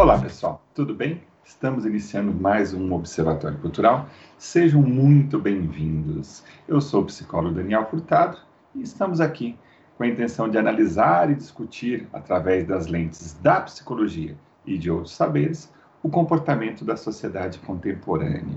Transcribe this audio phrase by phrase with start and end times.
[0.00, 1.20] Olá, pessoal, tudo bem?
[1.44, 4.08] Estamos iniciando mais um Observatório Cultural.
[4.38, 6.42] Sejam muito bem-vindos.
[6.66, 8.38] Eu sou o psicólogo Daniel Furtado
[8.74, 9.58] e estamos aqui
[9.98, 14.34] com a intenção de analisar e discutir, através das lentes da psicologia
[14.64, 15.70] e de outros saberes,
[16.02, 18.56] o comportamento da sociedade contemporânea.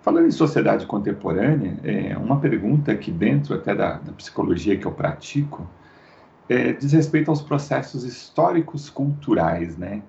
[0.00, 4.90] Falando em sociedade contemporânea, é uma pergunta que, dentro até da, da psicologia que eu
[4.92, 5.64] pratico,
[6.48, 10.02] é, diz respeito aos processos históricos culturais, né?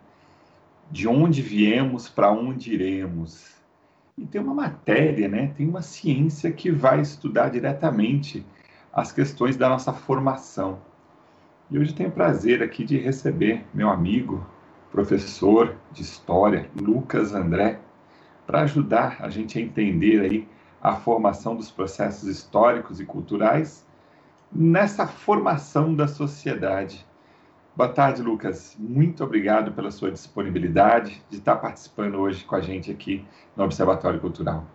[0.91, 3.55] De onde viemos, para onde iremos.
[4.17, 5.53] E tem uma matéria, né?
[5.55, 8.45] Tem uma ciência que vai estudar diretamente
[8.91, 10.79] as questões da nossa formação.
[11.69, 14.45] E hoje tenho o prazer aqui de receber meu amigo,
[14.91, 17.79] professor de história, Lucas André,
[18.45, 20.47] para ajudar a gente a entender aí
[20.81, 23.85] a formação dos processos históricos e culturais
[24.51, 27.05] nessa formação da sociedade.
[27.77, 28.75] Boa tarde, Lucas.
[28.79, 33.23] Muito obrigado pela sua disponibilidade de estar participando hoje com a gente aqui
[33.55, 34.65] no Observatório Cultural.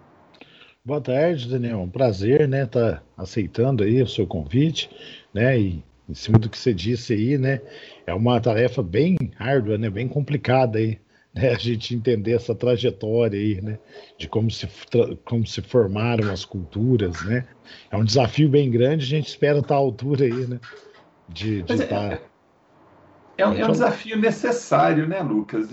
[0.85, 1.81] Boa tarde, Daniel.
[1.81, 4.89] Um prazer, né, estar tá aceitando aí o seu convite,
[5.35, 7.61] né, e em cima do que você disse aí, né,
[8.07, 10.97] é uma tarefa bem árdua, né, bem complicada aí,
[11.35, 13.81] né, a gente entender essa trajetória aí, né,
[14.17, 14.69] de como se,
[15.25, 17.49] como se formaram as culturas, né,
[17.91, 20.61] é um desafio bem grande, a gente espera estar à altura aí, né,
[21.29, 22.32] de, de é, estar...
[23.37, 25.69] É, um, é um desafio necessário, né, Lucas?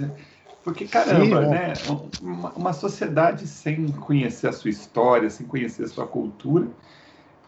[0.63, 1.73] Porque, caramba, Sim, né,
[2.21, 6.67] uma, uma, sociedade sem conhecer a sua história, sem conhecer a sua cultura,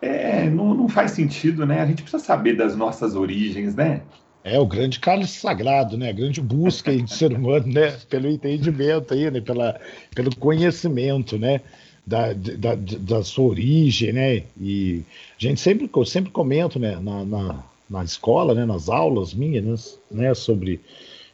[0.01, 1.81] é, não, não faz sentido, né?
[1.81, 4.01] A gente precisa saber das nossas origens, né?
[4.43, 6.09] É o grande cálice sagrado, né?
[6.09, 7.91] A grande busca do ser humano, né?
[8.09, 9.39] Pelo entendimento aí, né?
[9.39, 9.79] Pela,
[10.15, 11.61] pelo conhecimento, né?
[12.07, 14.43] Da, da, da sua origem, né?
[14.59, 15.03] E
[15.39, 16.97] a gente sempre, eu sempre comento, né?
[16.99, 18.65] Na, na, na escola, né?
[18.65, 20.33] Nas aulas minhas, né?
[20.33, 20.81] Sobre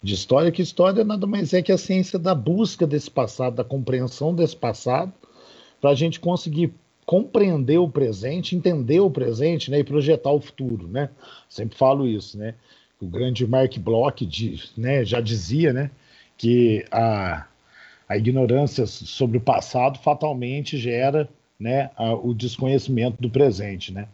[0.04, 3.64] de história, que história nada mais é que a ciência da busca desse passado, da
[3.64, 5.14] compreensão desse passado,
[5.80, 6.74] para a gente conseguir
[7.06, 9.80] compreender o presente, entender o presente, né?
[9.80, 11.10] E projetar o futuro, né?
[11.48, 12.54] Sempre falo isso, né?
[13.00, 14.28] o grande Mark Bloch
[14.76, 15.92] né, já dizia né,
[16.38, 17.46] que a,
[18.08, 21.30] a ignorância sobre o passado fatalmente gera
[21.60, 24.08] né, a, o desconhecimento do presente, né,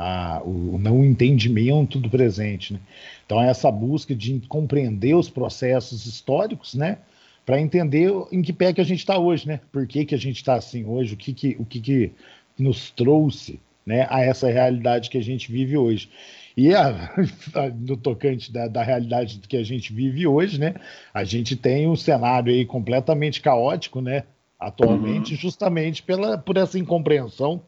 [0.00, 2.72] a, o não entendimento do presente.
[2.72, 2.80] Né.
[3.26, 6.98] Então, essa busca de compreender os processos históricos, né,
[7.44, 10.18] para entender em que pé que a gente está hoje, né, por que, que a
[10.18, 12.12] gente está assim hoje, o que, que, o que, que
[12.58, 16.08] nos trouxe né, a essa realidade que a gente vive hoje.
[16.56, 17.12] E a,
[17.54, 20.74] a, no tocante da, da, realidade que a gente vive hoje, né?
[21.12, 24.24] A gente tem um cenário aí completamente caótico, né?
[24.58, 25.40] Atualmente, uhum.
[25.40, 27.62] justamente pela, por essa incompreensão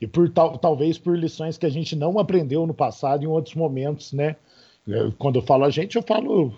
[0.00, 3.54] e por tal, talvez por lições que a gente não aprendeu no passado em outros
[3.54, 4.36] momentos, né?
[5.18, 6.54] Quando eu falo a gente, eu falo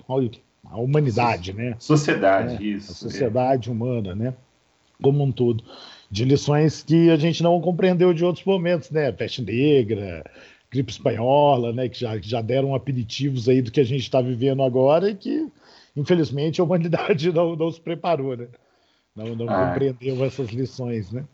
[0.64, 1.74] a humanidade, né?
[1.78, 2.92] Sociedade, é, isso.
[2.92, 3.72] A sociedade é.
[3.72, 4.34] humana, né?
[5.02, 5.64] Como um todo.
[6.10, 9.10] De lições que a gente não compreendeu de outros momentos, né?
[9.10, 10.22] Peste negra,
[10.70, 14.62] gripe espanhola, né, que já, já deram aperitivos aí do que a gente está vivendo
[14.62, 15.48] agora e que,
[15.96, 18.46] infelizmente, a humanidade não, não se preparou, né?
[19.14, 19.68] Não, não ah.
[19.68, 21.24] compreendeu essas lições, né?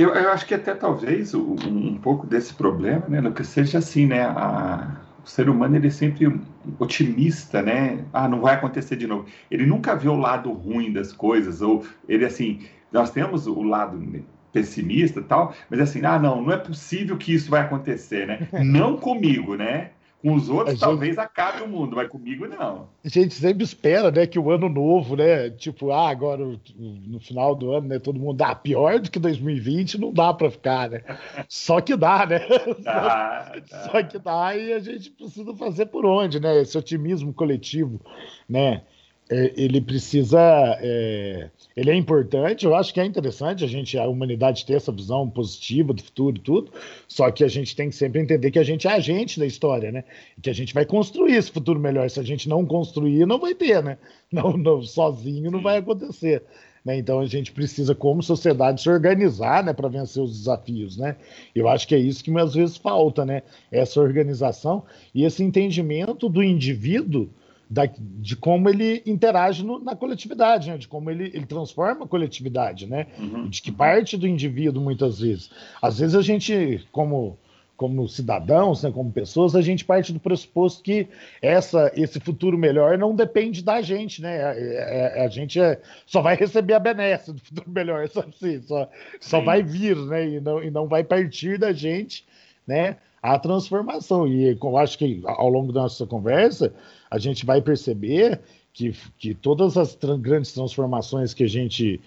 [0.00, 4.06] Eu, eu acho que até talvez um, um pouco desse problema, né, que seja assim,
[4.06, 6.40] né, a, o ser humano ele é sempre
[6.78, 8.02] otimista, né?
[8.10, 9.26] Ah, não vai acontecer de novo.
[9.50, 12.60] Ele nunca vê o lado ruim das coisas ou ele assim,
[12.90, 14.02] nós temos o lado
[14.50, 18.48] pessimista e tal, mas assim, ah, não, não é possível que isso vai acontecer, né?
[18.64, 19.90] não comigo, né?
[20.22, 20.80] Com os outros, gente...
[20.80, 22.88] talvez acabe o mundo, mas comigo não.
[23.02, 26.44] A gente sempre espera, né, que o ano novo, né, tipo, ah, agora
[26.76, 30.34] no final do ano, né, todo mundo dá ah, pior do que 2020, não dá
[30.34, 31.02] para ficar, né?
[31.48, 32.40] Só que dá, né?
[32.84, 33.82] Dá, só, dá.
[33.84, 36.60] só que dá e a gente precisa fazer por onde, né?
[36.60, 38.00] Esse otimismo coletivo,
[38.48, 38.82] né?
[39.30, 40.40] É, ele precisa.
[40.80, 44.90] É, ele é importante, eu acho que é interessante a gente, a humanidade ter essa
[44.90, 46.72] visão positiva do futuro e tudo,
[47.06, 49.92] só que a gente tem que sempre entender que a gente é agente da história,
[49.92, 50.02] né?
[50.36, 52.10] E que a gente vai construir esse futuro melhor.
[52.10, 53.98] Se a gente não construir, não vai ter, né?
[54.32, 56.44] Não, não sozinho não vai acontecer.
[56.84, 56.98] Né?
[56.98, 60.96] Então a gente precisa, como sociedade, se organizar né, para vencer os desafios.
[60.96, 61.16] Né?
[61.52, 63.42] Eu acho que é isso que às vezes falta, né?
[63.72, 67.28] essa organização e esse entendimento do indivíduo
[67.70, 70.76] da, de como ele interage no, na coletividade, né?
[70.76, 73.06] de como ele, ele transforma a coletividade, né?
[73.16, 73.48] Uhum.
[73.48, 75.50] de que parte do indivíduo, muitas vezes.
[75.80, 77.38] Às vezes a gente, como,
[77.76, 81.06] como cidadãos, né, como pessoas, a gente parte do pressuposto que
[81.40, 84.44] essa, esse futuro melhor não depende da gente, né?
[84.44, 88.08] A, é, é, a, a gente é, só vai receber a benesse do futuro melhor,
[88.08, 88.88] só, assim, só,
[89.20, 90.28] só vai vir, né?
[90.28, 92.26] E não, e não vai partir da gente,
[92.66, 92.96] né?
[93.22, 94.26] A transformação.
[94.26, 96.72] E eu acho que ao longo da nossa conversa,
[97.10, 98.40] a gente vai perceber
[98.72, 102.00] que, que todas as grandes transformações que a gente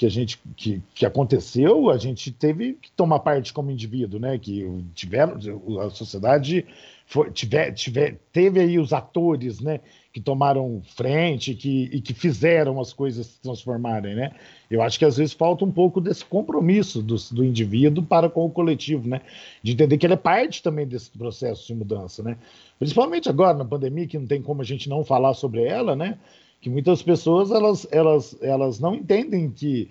[0.00, 4.38] que a gente que, que aconteceu, a gente teve que tomar parte como indivíduo, né?
[4.38, 5.36] Que tiveram
[5.78, 6.64] a sociedade
[7.04, 9.80] foi, tiver, tiver, teve aí os atores, né?
[10.10, 14.30] Que tomaram frente que, e que fizeram as coisas se transformarem, né?
[14.70, 18.46] Eu acho que às vezes falta um pouco desse compromisso do, do indivíduo para com
[18.46, 19.20] o coletivo, né?
[19.62, 22.38] De entender que ele é parte também desse processo de mudança, né?
[22.78, 26.16] Principalmente agora na pandemia, que não tem como a gente não falar sobre ela, né?
[26.60, 29.88] Que muitas pessoas elas, elas, elas não entendem que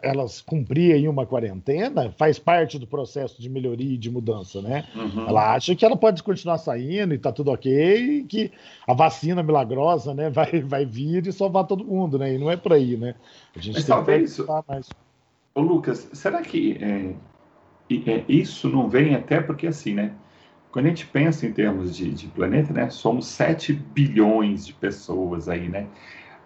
[0.00, 4.86] elas cumprirem uma quarentena faz parte do processo de melhoria e de mudança, né?
[4.94, 5.28] Uhum.
[5.28, 8.52] Ela acha que ela pode continuar saindo e tá tudo ok, e que
[8.86, 12.34] a vacina milagrosa, né, vai, vai vir e salvar todo mundo, né?
[12.34, 13.16] E não é por aí, né?
[13.56, 14.88] A gente Mas talvez, mais.
[15.54, 17.14] Ô, Lucas, será que é,
[18.10, 20.12] é, isso não vem até porque assim, né?
[20.72, 25.46] Quando a gente pensa em termos de, de planeta, né, somos 7 bilhões de pessoas
[25.46, 25.86] aí, né?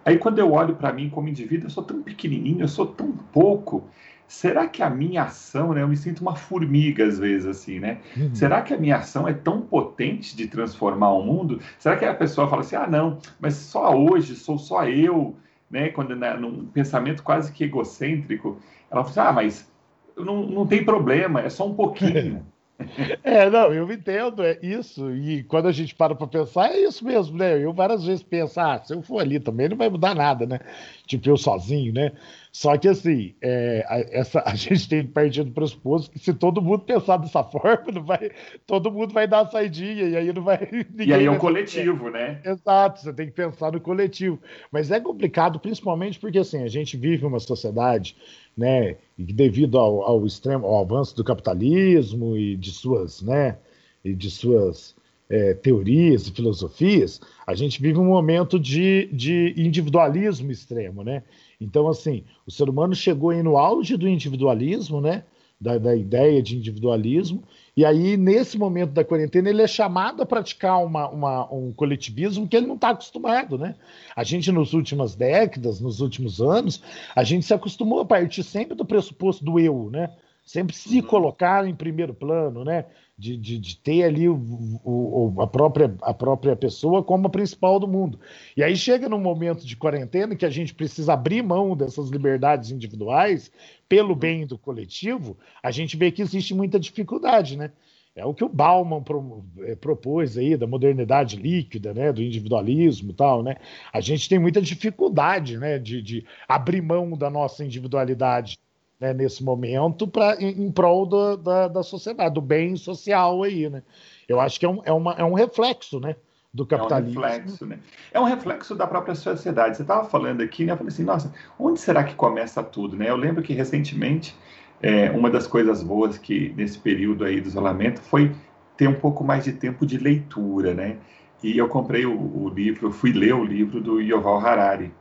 [0.04, 3.12] Aí quando eu olho para mim como indivíduo, eu sou tão pequenininho, eu sou tão
[3.12, 3.88] pouco.
[4.26, 5.82] Será que a minha ação, né?
[5.82, 8.00] Eu me sinto uma formiga às vezes assim, né?
[8.16, 8.34] Uhum.
[8.34, 11.60] Será que a minha ação é tão potente de transformar o mundo?
[11.78, 15.36] Será que a pessoa fala assim: "Ah, não, mas só hoje sou só eu",
[15.70, 15.90] né?
[15.90, 18.58] Quando né, num pensamento quase que egocêntrico,
[18.90, 19.72] ela fala assim: "Ah, mas
[20.16, 22.44] não, não tem problema, é só um pouquinho".
[23.22, 25.10] É, não, eu entendo, é isso.
[25.14, 27.62] E quando a gente para para pensar, é isso mesmo, né?
[27.62, 30.60] Eu várias vezes penso, ah, se eu for ali também não vai mudar nada, né?
[31.06, 32.12] Tipo, eu sozinho, né?
[32.52, 36.62] Só que assim, é, a, essa, a gente tem partido do pressuposto que se todo
[36.62, 38.30] mundo pensar dessa forma, não vai,
[38.66, 40.68] todo mundo vai dar a saidinha, e aí não vai.
[40.98, 42.40] E aí é um coletivo, né?
[42.44, 44.40] Exato, você tem que pensar no coletivo.
[44.70, 48.16] Mas é complicado, principalmente porque assim, a gente vive uma sociedade
[48.56, 53.58] né, devido ao, ao, extremo, ao avanço do capitalismo e de suas, né,
[54.04, 54.94] e de suas
[55.28, 61.22] é, teorias e filosofias, a gente vive um momento de, de individualismo extremo, né?
[61.60, 65.24] Então, assim, o ser humano chegou aí no auge do individualismo, né?
[65.60, 67.42] Da, da ideia de individualismo,
[67.76, 72.48] e aí, nesse momento da quarentena, ele é chamado a praticar uma, uma, um coletivismo
[72.48, 73.74] que ele não está acostumado, né?
[74.16, 76.82] A gente, nas últimas décadas, nos últimos anos,
[77.14, 80.10] a gente se acostumou a partir sempre do pressuposto do eu, né?
[80.42, 81.06] Sempre se uhum.
[81.06, 82.86] colocar em primeiro plano, né?
[83.18, 84.36] De, de, de ter ali o,
[84.84, 88.20] o, a, própria, a própria pessoa como a principal do mundo.
[88.54, 92.70] E aí chega num momento de quarentena que a gente precisa abrir mão dessas liberdades
[92.70, 93.50] individuais
[93.88, 97.72] pelo bem do coletivo, a gente vê que existe muita dificuldade, né?
[98.16, 103.10] É o que o Bauman pro, é, propôs aí, da modernidade líquida, né, do individualismo
[103.10, 103.56] e tal, né?
[103.92, 108.58] A gente tem muita dificuldade, né, de, de abrir mão da nossa individualidade
[109.00, 113.68] né, nesse momento para em, em, prol da, da, da, sociedade, do bem social aí,
[113.68, 113.82] né?
[114.28, 116.16] Eu acho que é um, é uma, é um reflexo, né?
[116.56, 117.22] do capitalismo.
[117.22, 117.78] É um reflexo, né?
[118.12, 119.76] É um reflexo da própria sociedade.
[119.76, 120.72] Você estava falando aqui, né?
[120.72, 123.10] Eu falei assim, nossa, onde será que começa tudo, né?
[123.10, 124.34] Eu lembro que recentemente
[124.82, 128.34] é, uma das coisas boas que nesse período aí do isolamento foi
[128.76, 130.96] ter um pouco mais de tempo de leitura, né?
[131.42, 134.92] E eu comprei o, o livro, fui ler o livro do Yuval Harari,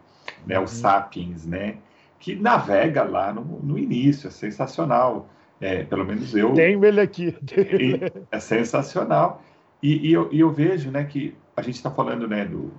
[0.46, 0.58] né?
[0.58, 0.68] O uhum.
[0.68, 1.78] Sapiens, né?
[2.26, 5.30] Que navega lá no, no início, é sensacional.
[5.62, 6.56] É, pelo menos eu.
[6.56, 7.38] Tenho ele aqui.
[8.32, 9.44] é sensacional.
[9.82, 12.74] E, e, eu, e eu vejo né, que a gente está falando né, do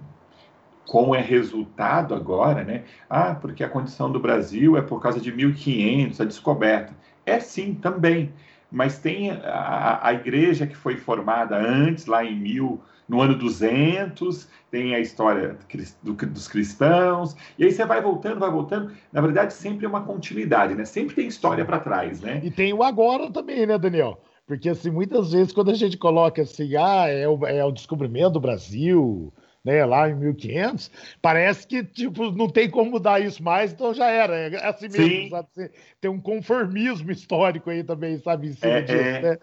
[0.84, 2.82] como é resultado agora, né?
[3.08, 6.92] Ah, porque a condição do Brasil é por causa de 1500, a descoberta.
[7.25, 8.32] É sim, também.
[8.70, 14.49] Mas tem a, a igreja que foi formada antes, lá em mil, no ano 200,
[14.70, 15.56] tem a história
[16.02, 18.92] do, dos cristãos, e aí você vai voltando, vai voltando.
[19.12, 20.85] Na verdade, sempre é uma continuidade, né?
[20.85, 22.40] Sempre tem história para trás, né?
[22.42, 24.20] E tem o agora também, né, Daniel?
[24.46, 28.30] Porque, assim, muitas vezes, quando a gente coloca assim, ah, é o, é o descobrimento
[28.30, 29.32] do Brasil,
[29.66, 34.08] né, lá em 1500, parece que, tipo, não tem como mudar isso mais, então já
[34.08, 34.37] era.
[34.37, 35.28] É assim mesmo, Sim.
[35.28, 35.70] sabe?
[36.00, 38.46] Tem um conformismo histórico aí também, sabe?
[38.46, 39.20] Em cima é, disso, é.
[39.20, 39.38] né?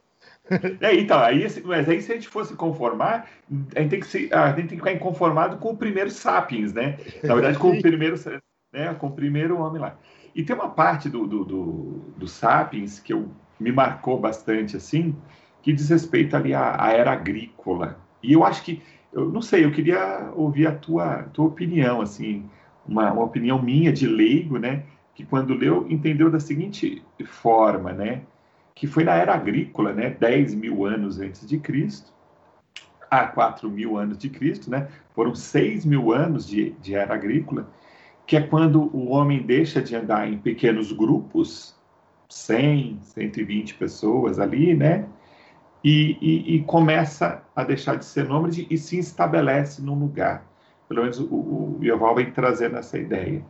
[0.80, 3.30] É, então, aí, mas aí se a gente fosse conformar,
[3.76, 6.72] a gente tem que, se, a gente tem que ficar inconformado com o primeiro Sapiens,
[6.74, 6.98] né?
[7.22, 8.16] Na verdade, com o primeiro,
[8.72, 9.98] né, com o primeiro homem lá.
[10.34, 11.84] E tem uma parte do, do, do,
[12.16, 15.14] do Sapiens que eu me marcou bastante, assim,
[15.62, 17.98] que diz respeito ali à, à era agrícola.
[18.22, 18.82] E eu acho que,
[19.14, 22.46] eu não sei, eu queria ouvir a tua, tua opinião, assim,
[22.86, 24.84] uma, uma opinião minha de leigo, né,
[25.16, 28.22] que quando leu entendeu da seguinte forma, né,
[28.76, 32.12] que foi na era agrícola, né, 10 mil anos antes de Cristo,
[33.10, 37.70] a 4 mil anos de Cristo, né, foram 6 mil anos de, de era agrícola,
[38.26, 41.76] que é quando o homem deixa de andar em pequenos grupos
[42.30, 45.06] 100, 120 pessoas ali, né?
[45.84, 50.46] E, e, e, começa a deixar de ser nômade e se estabelece num lugar.
[50.88, 53.44] pelo menos o, o Yoval vem trazendo essa ideia.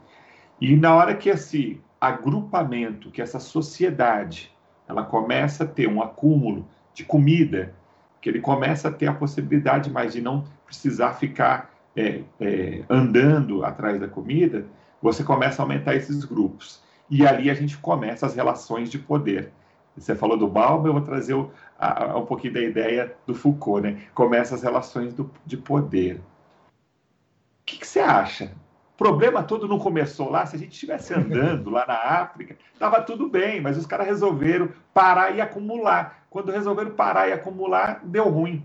[0.60, 4.52] E na hora que esse agrupamento, que essa sociedade,
[4.88, 7.74] ela começa a ter um acúmulo de comida,
[8.22, 13.64] que ele começa a ter a possibilidade mais de não precisar ficar é, é, andando
[13.64, 14.66] atrás da comida,
[15.02, 16.82] você começa a aumentar esses grupos.
[17.10, 19.52] E ali a gente começa as relações de poder.
[19.98, 23.82] Você falou do Balma, eu vou trazer o, a, um pouquinho da ideia do Foucault,
[23.82, 24.02] né?
[24.14, 26.16] Começa as relações do, de poder.
[26.16, 28.52] O que, que você acha?
[28.94, 30.46] O problema todo não começou lá.
[30.46, 34.70] Se a gente estivesse andando lá na África, estava tudo bem, mas os caras resolveram
[34.94, 36.26] parar e acumular.
[36.30, 38.64] Quando resolveram parar e acumular, deu ruim.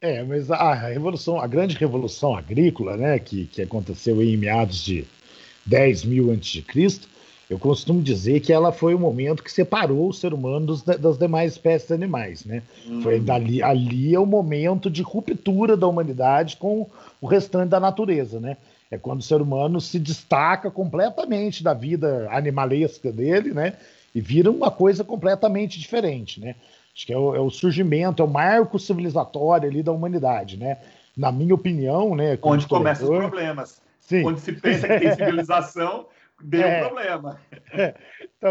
[0.00, 5.06] É, mas a revolução, a grande revolução agrícola, né, que, que aconteceu em meados de
[5.64, 7.08] 10 mil antes de Cristo,
[7.48, 11.18] eu costumo dizer que ela foi o momento que separou o ser humano dos, das
[11.18, 12.62] demais espécies animais, né?
[12.88, 13.02] Hum.
[13.02, 16.88] Foi dali, ali é o momento de ruptura da humanidade com
[17.20, 18.56] o restante da natureza, né?
[18.90, 23.74] É quando o ser humano se destaca completamente da vida animalesca dele, né?
[24.14, 26.54] E vira uma coisa completamente diferente, né?
[26.94, 30.78] Acho que é o, é o surgimento, é o marco civilizatório ali da humanidade, né?
[31.16, 32.38] Na minha opinião, né?
[32.40, 33.82] Onde começam os problemas.
[34.00, 34.24] Sim.
[34.24, 36.06] Onde se pensa que tem civilização,
[36.44, 37.40] deu é, problema.
[37.72, 37.94] É.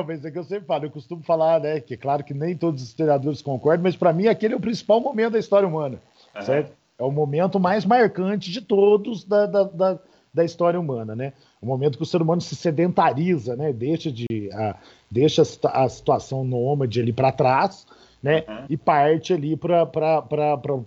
[0.05, 2.57] Mas é que eu sempre falo, eu costumo falar, né, que é claro que nem
[2.57, 6.01] todos os historiadores concordam, mas para mim aquele é o principal momento da história humana,
[6.35, 6.41] uhum.
[6.41, 6.73] certo?
[6.97, 9.99] É o momento mais marcante de todos da, da, da,
[10.33, 11.33] da, história humana, né?
[11.61, 13.71] O momento que o ser humano se sedentariza, né?
[13.71, 14.75] Deixa, de, a,
[15.09, 17.85] deixa a, a situação nômade ali para trás,
[18.23, 18.45] né?
[18.47, 18.65] Uhum.
[18.69, 19.83] E parte ali para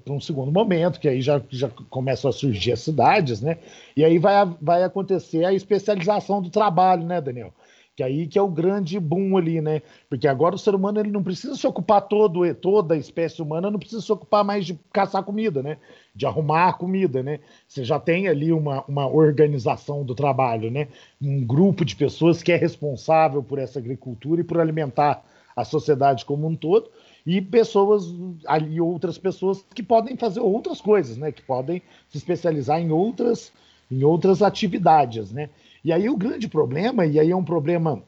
[0.08, 3.58] um segundo momento, que aí já, já começam a surgir as cidades, né?
[3.94, 7.52] E aí vai, vai acontecer a especialização do trabalho, né, Daniel?
[7.94, 9.82] Que aí que é o grande boom ali, né?
[10.08, 13.70] Porque agora o ser humano ele não precisa se ocupar todo, toda a espécie humana
[13.70, 15.76] não precisa se ocupar mais de caçar comida, né?
[16.14, 17.40] De arrumar a comida, né?
[17.68, 20.88] Você já tem ali uma, uma organização do trabalho, né?
[21.20, 25.22] Um grupo de pessoas que é responsável por essa agricultura e por alimentar
[25.54, 26.90] a sociedade como um todo
[27.26, 28.14] e pessoas
[28.46, 31.32] ali outras pessoas que podem fazer outras coisas, né?
[31.32, 33.52] Que podem se especializar em outras
[33.90, 35.50] em outras atividades, né?
[35.84, 38.02] E aí o grande problema, e aí é um problema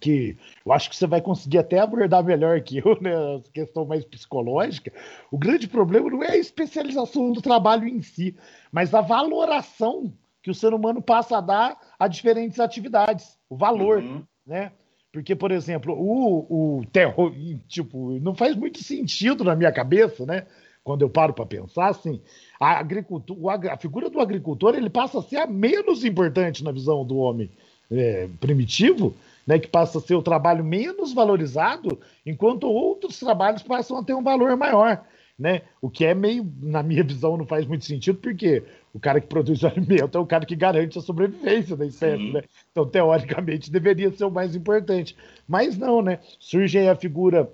[0.00, 3.14] que eu acho que você vai conseguir até abordar melhor que eu, né?
[3.14, 4.92] A questão mais psicológica.
[5.30, 8.36] O grande problema não é a especialização do trabalho em si,
[8.72, 14.02] mas a valoração que o ser humano passa a dar a diferentes atividades, o valor,
[14.02, 14.22] uhum.
[14.46, 14.72] né?
[15.16, 17.32] Porque, por exemplo, o, o terror,
[17.66, 20.44] tipo, não faz muito sentido na minha cabeça, né?
[20.84, 22.20] Quando eu paro para pensar, assim,
[22.60, 27.02] a, agricultura, a figura do agricultor ele passa a ser a menos importante na visão
[27.02, 27.50] do homem
[27.90, 29.14] é, primitivo,
[29.46, 29.58] né?
[29.58, 34.22] Que passa a ser o trabalho menos valorizado, enquanto outros trabalhos passam a ter um
[34.22, 35.02] valor maior
[35.38, 35.62] né?
[35.82, 38.62] O que é meio, na minha visão, não faz muito sentido, porque
[38.96, 42.32] o cara que produz o alimento é o cara que garante a sobrevivência da espécie,
[42.32, 42.42] né?
[42.72, 45.14] Então, teoricamente, deveria ser o mais importante.
[45.46, 46.18] Mas não, né?
[46.40, 47.52] Surge aí a figura,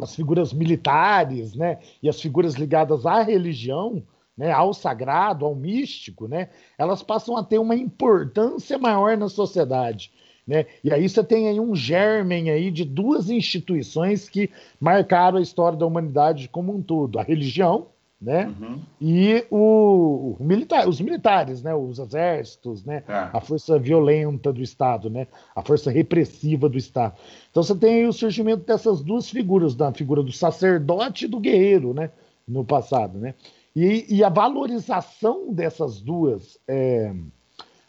[0.00, 1.78] as figuras militares, né?
[2.02, 4.02] E as figuras ligadas à religião,
[4.36, 4.50] né?
[4.50, 6.48] Ao sagrado, ao místico, né?
[6.76, 10.10] Elas passam a ter uma importância maior na sociedade.
[10.44, 10.66] Né?
[10.82, 15.78] E aí você tem aí um germen aí de duas instituições que marcaram a história
[15.78, 17.86] da humanidade como um todo: a religião,
[18.20, 18.54] né?
[18.60, 18.80] Uhum.
[19.00, 21.74] E o, o, militar, os militares, né?
[21.74, 23.02] Os exércitos, né?
[23.08, 23.30] É.
[23.32, 25.26] A força violenta do Estado, né?
[25.56, 27.14] A força repressiva do Estado.
[27.50, 31.94] Então você tem o surgimento dessas duas figuras, da figura do sacerdote e do guerreiro,
[31.94, 32.10] né?
[32.46, 33.34] No passado, né?
[33.74, 37.14] E, e a valorização dessas duas é,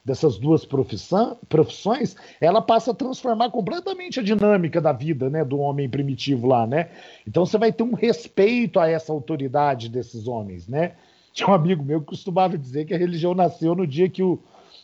[0.04, 5.88] dessas duas profissões, ela passa a transformar completamente a dinâmica da vida, né, do homem
[5.88, 6.90] primitivo lá, né?
[7.28, 10.94] Então você vai ter um respeito a essa autoridade desses homens, né?
[11.34, 14.40] Tinha um amigo meu que costumava dizer que a religião nasceu no dia que o,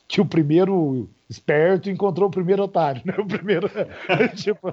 [0.08, 3.16] que o primeiro esperto encontrou o primeiro otário, né?
[3.18, 3.70] O primeiro,
[4.38, 4.72] tipo,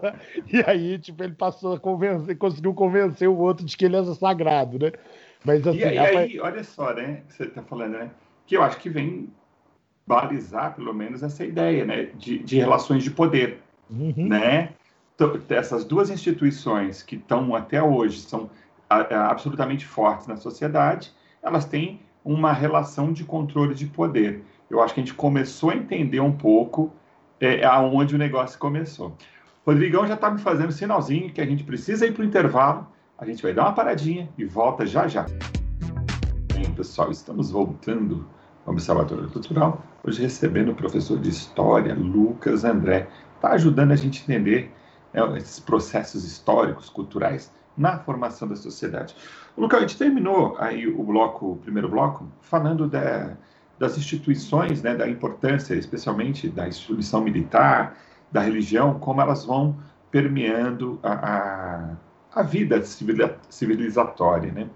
[0.52, 4.04] e aí, tipo, ele passou a convencer, conseguiu convencer o outro de que ele é
[4.14, 4.92] sagrado, né?
[5.44, 7.22] Mas assim, e, e aí, olha só, né?
[7.28, 8.10] Você está falando, né?
[8.46, 9.30] Que eu acho que vem
[10.06, 13.62] balizar, pelo menos, essa ideia né, de, de relações de poder.
[13.90, 14.28] Uhum.
[14.28, 14.70] Né?
[15.14, 18.50] Então, essas duas instituições que estão até hoje, são
[18.88, 24.42] a, a, absolutamente fortes na sociedade, elas têm uma relação de controle de poder.
[24.70, 26.92] Eu acho que a gente começou a entender um pouco
[27.40, 29.16] é, aonde o negócio começou.
[29.66, 32.86] Rodrigão já está me fazendo sinalzinho que a gente precisa ir para o intervalo.
[33.18, 35.26] A gente vai dar uma paradinha e volta já já.
[36.52, 38.26] Bem, pessoal, estamos voltando
[38.66, 44.22] Observatório Cultural, hoje recebendo o professor de História, Lucas André, está ajudando a gente a
[44.22, 44.70] entender
[45.12, 49.16] né, esses processos históricos, culturais, na formação da sociedade.
[49.56, 53.32] Lucas, a gente terminou aí o bloco, o primeiro bloco, falando da,
[53.78, 57.96] das instituições, né, da importância, especialmente da instituição militar,
[58.30, 59.76] da religião, como elas vão
[60.10, 62.80] permeando a, a, a vida
[63.48, 64.68] civilizatória, né?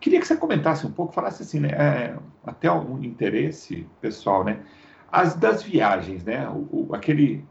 [0.00, 4.60] Queria que você comentasse um pouco, falasse assim, né, é, até um interesse pessoal, né?
[5.12, 6.48] As das viagens, né?
[6.48, 7.44] O, o, aquele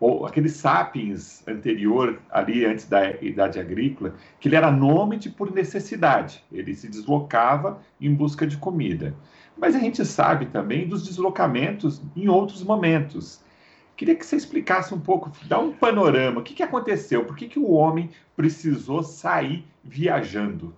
[0.00, 6.44] ou aquele sapiens anterior ali antes da idade agrícola, que ele era nômade por necessidade,
[6.52, 9.14] ele se deslocava em busca de comida.
[9.56, 13.42] Mas a gente sabe também dos deslocamentos em outros momentos.
[13.96, 17.48] Queria que você explicasse um pouco, dá um panorama, o que, que aconteceu, por que,
[17.48, 20.72] que o homem precisou sair viajando?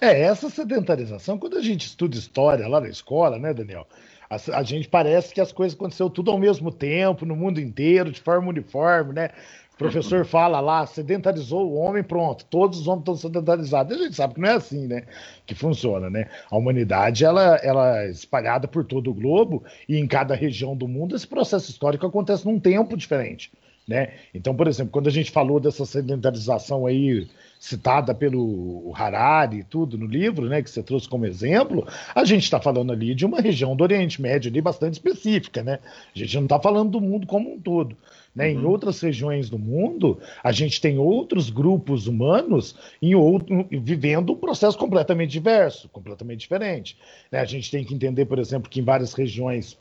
[0.00, 3.86] É, essa sedentarização, quando a gente estuda história lá na escola, né, Daniel?
[4.28, 8.10] A, a, gente parece que as coisas aconteceram tudo ao mesmo tempo, no mundo inteiro,
[8.10, 9.30] de forma uniforme, né?
[9.74, 13.96] O professor fala lá, sedentarizou o homem, pronto, todos os homens estão sedentarizados.
[13.96, 15.04] A gente sabe que não é assim, né?
[15.46, 16.28] Que funciona, né?
[16.50, 20.88] A humanidade, ela, ela é espalhada por todo o globo e em cada região do
[20.88, 23.52] mundo esse processo histórico acontece num tempo diferente,
[23.86, 24.14] né?
[24.34, 27.28] Então, por exemplo, quando a gente falou dessa sedentarização aí
[27.66, 32.44] citada pelo Harari e tudo no livro, né, que você trouxe como exemplo, a gente
[32.44, 35.80] está falando ali de uma região do Oriente Médio ali bastante específica, né?
[36.14, 37.96] A gente não está falando do mundo como um todo.
[38.32, 38.52] Né?
[38.52, 38.60] Uhum.
[38.60, 44.36] Em outras regiões do mundo, a gente tem outros grupos humanos em outro, vivendo um
[44.36, 46.96] processo completamente diverso, completamente diferente.
[47.32, 47.40] Né?
[47.40, 49.76] A gente tem que entender, por exemplo, que em várias regiões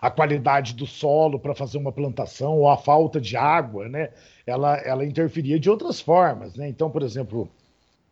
[0.00, 4.08] a qualidade do solo para fazer uma plantação ou a falta de água, né?
[4.46, 6.68] Ela, ela interferia de outras formas, né?
[6.68, 7.48] Então, por exemplo,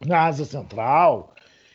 [0.05, 1.35] na Ásia Central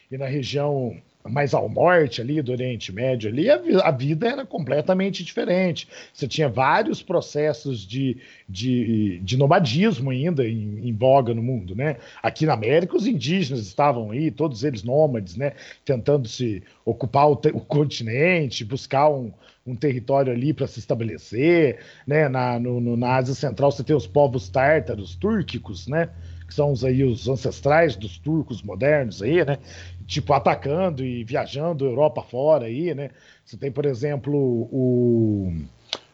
[0.09, 0.95] e na região
[1.29, 5.87] mais ao norte ali do Oriente Médio ali, a, a, vida era completamente diferente.
[6.13, 8.17] Você tinha vários processos de,
[8.47, 11.97] de, de nomadismo ainda em, em, voga no mundo, né?
[12.21, 15.53] Aqui na América os indígenas estavam aí, todos eles nômades, né?
[15.83, 19.31] Tentando se ocupar o, o continente, buscar um,
[19.65, 22.29] um território ali para se estabelecer, né?
[22.29, 26.09] Na, no, no, na Ásia Central você tem os povos tártaros, túrquicos, né?
[26.47, 29.57] Que são os, aí os ancestrais dos turcos modernos aí, né?
[30.05, 33.09] Tipo, atacando e viajando Europa fora aí, né?
[33.43, 34.37] Você tem, por exemplo,
[34.71, 35.51] o,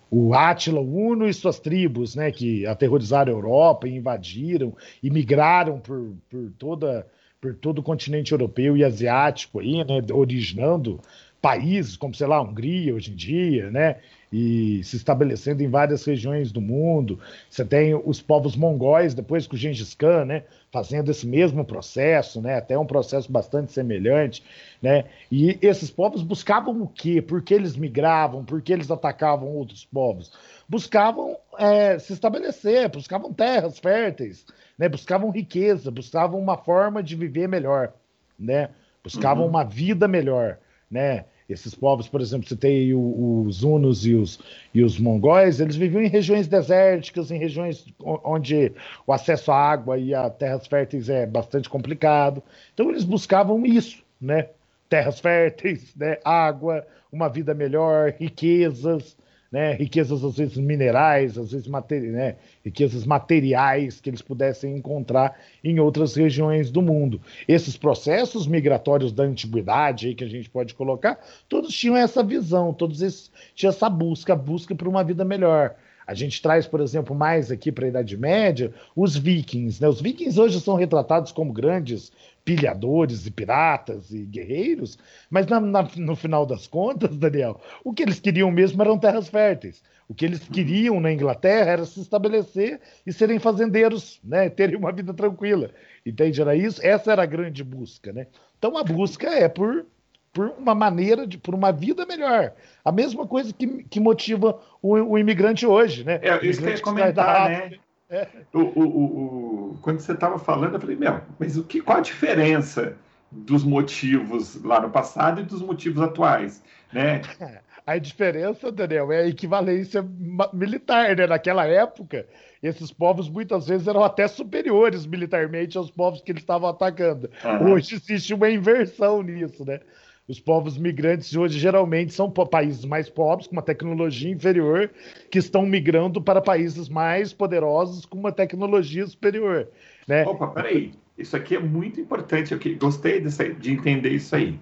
[0.09, 2.31] o Átila Uno e suas tribos, né?
[2.31, 7.05] Que aterrorizaram a Europa e invadiram e migraram por, por toda
[7.41, 11.01] por todo o continente europeu e asiático aí, né, originando
[11.41, 13.97] países como, sei lá, a Hungria hoje em dia, né?
[14.31, 17.19] E se estabelecendo em várias regiões do mundo.
[17.49, 20.43] Você tem os povos mongóis, depois com o Gengis Khan, né?
[20.71, 22.55] Fazendo esse mesmo processo, né?
[22.55, 24.41] Até um processo bastante semelhante,
[24.81, 25.03] né?
[25.29, 27.21] E esses povos buscavam o quê?
[27.21, 28.45] Por que eles migravam?
[28.45, 30.31] Por que eles atacavam outros povos?
[30.67, 34.45] Buscavam é, se estabelecer, buscavam terras férteis,
[34.77, 34.87] né?
[34.87, 37.91] Buscavam riqueza, buscavam uma forma de viver melhor,
[38.39, 38.69] né?
[39.03, 39.49] Buscavam uhum.
[39.49, 40.57] uma vida melhor,
[40.89, 41.25] né?
[41.51, 44.39] Esses povos, por exemplo, citei os hunos e os,
[44.73, 48.71] e os mongóis, eles viviam em regiões desérticas, em regiões onde
[49.05, 52.41] o acesso à água e a terras férteis é bastante complicado.
[52.73, 54.49] Então eles buscavam isso, né?
[54.89, 56.17] Terras férteis, né?
[56.23, 59.15] água, uma vida melhor, riquezas,
[59.51, 65.37] né, riquezas às vezes minerais, às vezes materi né, riquezas materiais que eles pudessem encontrar
[65.61, 67.19] em outras regiões do mundo.
[67.47, 72.73] Esses processos migratórios da antiguidade aí que a gente pode colocar, todos tinham essa visão,
[72.73, 75.75] todos esses, tinham essa busca, busca por uma vida melhor.
[76.07, 79.81] A gente traz, por exemplo, mais aqui para a Idade Média, os vikings.
[79.81, 79.87] Né?
[79.87, 82.11] Os vikings hoje são retratados como grandes
[82.43, 84.97] pilhadores e piratas e guerreiros,
[85.29, 89.27] mas na, na, no final das contas, Daniel, o que eles queriam mesmo eram terras
[89.27, 89.81] férteis.
[90.11, 94.49] O que eles queriam na Inglaterra era se estabelecer e serem fazendeiros, né?
[94.49, 95.71] terem uma vida tranquila.
[96.05, 96.41] Entende?
[96.41, 96.85] Era isso?
[96.85, 98.11] Essa era a grande busca.
[98.11, 98.27] Né?
[98.57, 99.85] Então a busca é por,
[100.33, 102.51] por uma maneira, de, por uma vida melhor.
[102.83, 106.03] A mesma coisa que, que motiva o, o imigrante hoje.
[106.03, 106.19] Né?
[106.21, 107.79] É, isso que eu ia comentar, né?
[108.53, 112.01] O, o, o, quando você estava falando, eu falei, meu, mas o que, qual a
[112.01, 112.97] diferença
[113.31, 117.21] dos motivos lá no passado e dos motivos atuais, né?
[117.85, 120.05] A diferença, Daniel, é a equivalência
[120.53, 121.25] militar, né?
[121.25, 122.27] Naquela época,
[122.61, 127.29] esses povos muitas vezes eram até superiores militarmente aos povos que eles estavam atacando.
[127.43, 127.73] Uhum.
[127.73, 129.79] Hoje existe uma inversão nisso, né?
[130.27, 134.89] Os povos migrantes hoje geralmente são países mais pobres, com uma tecnologia inferior,
[135.29, 139.67] que estão migrando para países mais poderosos com uma tecnologia superior.
[140.07, 140.23] Né?
[140.25, 140.93] Opa, peraí.
[141.17, 142.53] Isso aqui é muito importante.
[142.53, 144.57] Eu gostei dessa, de entender isso aí.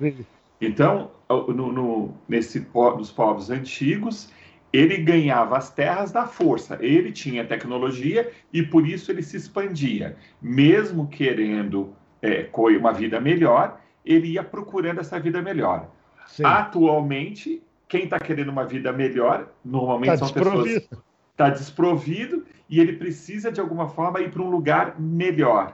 [0.59, 4.31] Então, no, no, nesse, nos povos antigos,
[4.73, 6.77] ele ganhava as terras da força.
[6.81, 10.17] Ele tinha tecnologia e por isso ele se expandia.
[10.41, 15.87] Mesmo querendo é, uma vida melhor, ele ia procurando essa vida melhor.
[16.25, 16.43] Sim.
[16.43, 20.89] Atualmente, quem está querendo uma vida melhor, normalmente tá são pessoas
[21.31, 25.73] está desprovido e ele precisa de alguma forma ir para um lugar melhor.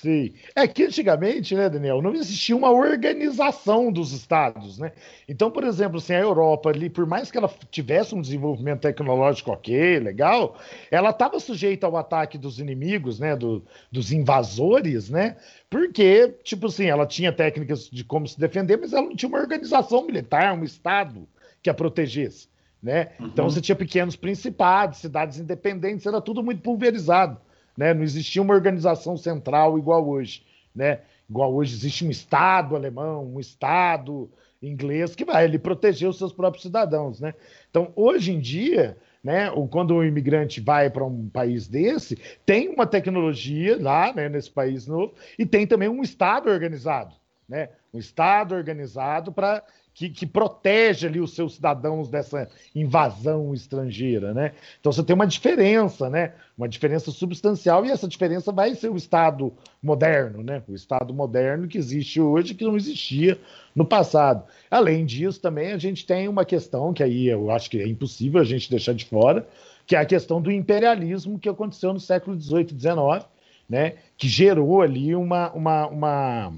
[0.00, 0.34] Sim.
[0.56, 4.92] É que antigamente, né, Daniel, não existia uma organização dos estados, né?
[5.28, 9.52] Então, por exemplo, assim, a Europa ali, por mais que ela tivesse um desenvolvimento tecnológico
[9.52, 10.58] ok, legal,
[10.90, 15.36] ela estava sujeita ao ataque dos inimigos, né, do, dos invasores, né?
[15.70, 19.38] Porque, tipo assim, ela tinha técnicas de como se defender, mas ela não tinha uma
[19.38, 21.26] organização militar, um estado
[21.62, 22.48] que a protegesse,
[22.82, 23.12] né?
[23.20, 23.26] Uhum.
[23.28, 27.40] Então você tinha pequenos principados, cidades independentes, era tudo muito pulverizado
[27.76, 27.92] né?
[27.94, 30.42] Não existia uma organização central igual hoje,
[30.74, 31.00] né?
[31.28, 34.30] Igual hoje existe um Estado alemão, um Estado
[34.62, 37.34] inglês que vai ele proteger os seus próprios cidadãos, né?
[37.70, 42.86] Então, hoje em dia, né, quando o imigrante vai para um país desse, tem uma
[42.86, 47.14] tecnologia lá, né, nesse país novo, e tem também um Estado organizado,
[47.48, 47.70] né?
[47.92, 49.62] Um Estado organizado para
[49.94, 54.52] que, que, protege ali os seus cidadãos dessa invasão estrangeira, né?
[54.80, 56.34] Então você tem uma diferença, né?
[56.58, 60.62] Uma diferença substancial e essa diferença vai ser o Estado moderno, né?
[60.68, 63.38] O Estado moderno que existe hoje que não existia
[63.72, 64.44] no passado.
[64.68, 68.40] Além disso, também a gente tem uma questão que aí eu acho que é impossível
[68.40, 69.46] a gente deixar de fora,
[69.86, 73.28] que é a questão do imperialismo que aconteceu no século XVIII e XIX,
[73.68, 73.94] né?
[74.16, 76.54] Que gerou ali uma, uma, uma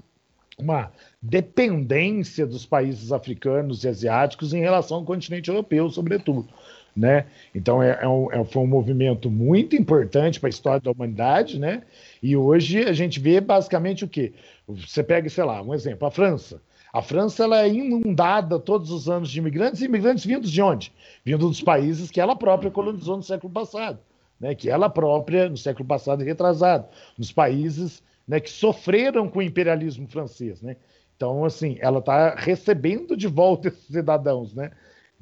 [0.59, 0.91] uma
[1.21, 6.49] dependência dos países africanos e asiáticos em relação ao continente europeu, sobretudo.
[6.97, 7.27] Né?
[7.55, 11.59] Então é, é um, é, foi um movimento muito importante para a história da humanidade,
[11.59, 11.83] né?
[12.23, 14.33] E hoje a gente vê basicamente o quê?
[14.67, 16.59] Você pega, sei lá, um exemplo, a França.
[16.91, 20.91] A França ela é inundada todos os anos de imigrantes, imigrantes vindos de onde?
[21.23, 23.99] Vindo dos países que ela própria colonizou no século passado,
[24.41, 24.55] né?
[24.55, 26.87] Que ela própria, no século passado e retrasado,
[27.19, 30.77] nos países né, que sofreram com o imperialismo francês, né?
[31.17, 34.71] Então, assim, ela está recebendo de volta esses cidadãos, né?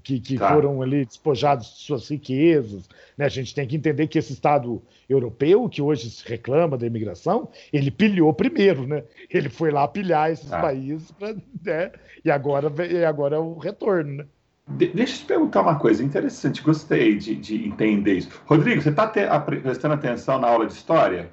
[0.03, 0.53] Que, que tá.
[0.53, 2.87] foram ali despojados de suas riquezas.
[3.17, 3.25] Né?
[3.25, 7.49] A gente tem que entender que esse Estado europeu, que hoje se reclama da imigração,
[7.73, 9.03] ele pilhou primeiro, né?
[9.31, 10.61] Ele foi lá pilhar esses tá.
[10.61, 11.91] países, pra, né?
[12.23, 14.27] e, agora, e agora é o retorno, né?
[14.69, 18.43] De deixa eu te perguntar uma coisa interessante, gostei de, de entender isso.
[18.47, 19.07] Rodrigo, você está
[19.41, 21.31] prestando atenção na aula de história?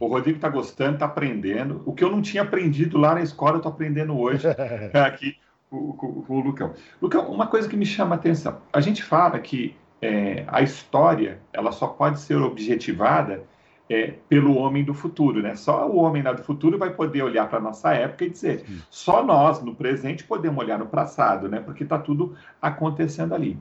[0.00, 1.82] O Rodrigo está gostando, está aprendendo.
[1.84, 4.46] O que eu não tinha aprendido lá na escola, eu estou aprendendo hoje
[4.94, 5.36] aqui
[5.70, 6.72] com, com, com, o Lucão.
[7.00, 8.60] Lucão, uma coisa que me chama a atenção.
[8.72, 13.42] A gente fala que é, a história ela só pode ser objetivada
[13.90, 15.56] é, pelo homem do futuro, né?
[15.56, 18.60] Só o homem lá do futuro vai poder olhar para a nossa época e dizer,
[18.60, 18.82] Sim.
[18.90, 21.60] só nós, no presente, podemos olhar no passado, né?
[21.60, 23.58] Porque está tudo acontecendo ali.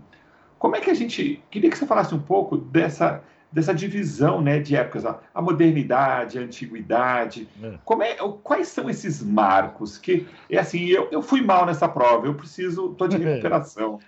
[0.59, 1.41] Como é que a gente...
[1.49, 6.41] Queria que você falasse um pouco dessa dessa divisão né, de épocas, a modernidade, a
[6.41, 7.47] antiguidade.
[7.63, 7.73] É.
[7.83, 9.97] Como é, quais são esses marcos?
[9.97, 13.19] Que é assim, eu, eu fui mal nessa prova, eu preciso, estou de é.
[13.19, 13.99] recuperação.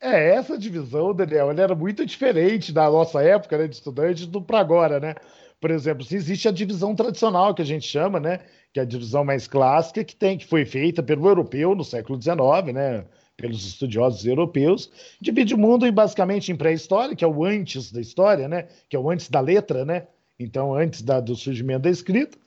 [0.00, 4.42] É, essa divisão, Daniel, ela era muito diferente da nossa época né, de estudante do
[4.42, 5.14] para agora, né?
[5.60, 8.40] Por exemplo, se existe a divisão tradicional que a gente chama, né?
[8.70, 12.20] Que é a divisão mais clássica que tem, que foi feita pelo europeu no século
[12.20, 13.06] XIX, né?
[13.36, 18.00] Pelos estudiosos europeus, divide o mundo em, basicamente em pré-história, que é o antes da
[18.00, 18.68] história, né?
[18.88, 20.06] que é o antes da letra, né?
[20.38, 22.38] então antes da, do surgimento da escrita,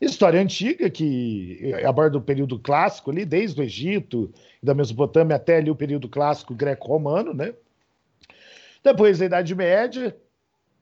[0.00, 5.70] história antiga, que aborda o período clássico ali, desde o Egito da Mesopotâmia até ali
[5.70, 7.54] o período clássico greco-romano, né?
[8.82, 10.16] Depois a Idade Média,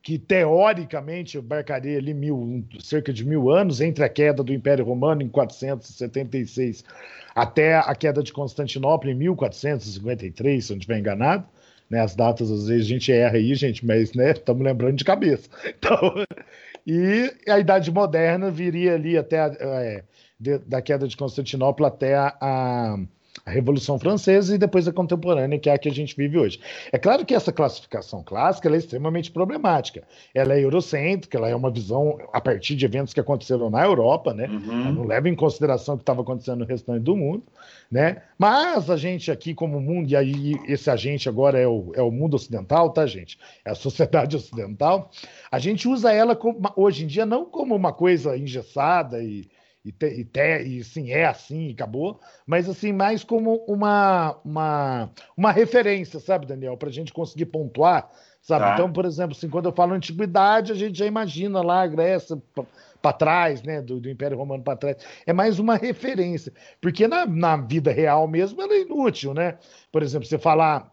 [0.02, 5.22] que teoricamente abarcaria ali mil, cerca de mil anos, entre a queda do Império Romano
[5.22, 6.84] em 476
[7.34, 11.46] até a queda de Constantinopla em 1453, se não estiver enganado.
[11.88, 15.04] Né, as datas, às vezes, a gente erra aí, gente, mas estamos né, lembrando de
[15.04, 15.50] cabeça.
[15.76, 16.24] Então,
[16.86, 20.04] e a Idade Moderna viria ali até a, é,
[20.66, 22.96] da queda de Constantinopla até a, a
[23.44, 26.60] a Revolução Francesa e depois a contemporânea, que é a que a gente vive hoje.
[26.92, 30.02] É claro que essa classificação clássica é extremamente problemática.
[30.34, 34.34] Ela é eurocêntrica, ela é uma visão a partir de eventos que aconteceram na Europa,
[34.34, 34.46] né?
[34.46, 34.92] Uhum.
[34.92, 37.42] Não leva em consideração o que estava acontecendo no restante do mundo,
[37.90, 38.22] né?
[38.38, 42.10] Mas a gente aqui como mundo, e aí esse agente agora é o, é o
[42.10, 43.38] mundo ocidental, tá, gente?
[43.64, 45.10] É a sociedade ocidental.
[45.50, 49.48] A gente usa ela como, hoje em dia não como uma coisa engessada e
[49.84, 55.10] e, te, e, te, e sim, é assim, acabou, mas assim, mais como uma, uma,
[55.36, 58.10] uma referência, sabe, Daniel, para a gente conseguir pontuar,
[58.42, 58.64] sabe?
[58.66, 58.74] Tá.
[58.74, 62.40] Então, por exemplo, assim, quando eu falo antiguidade, a gente já imagina lá a Grécia
[63.00, 64.96] para trás, né, do, do Império Romano para trás.
[65.26, 69.58] É mais uma referência, porque na, na vida real mesmo ela é inútil, né?
[69.90, 70.92] Por exemplo, você falar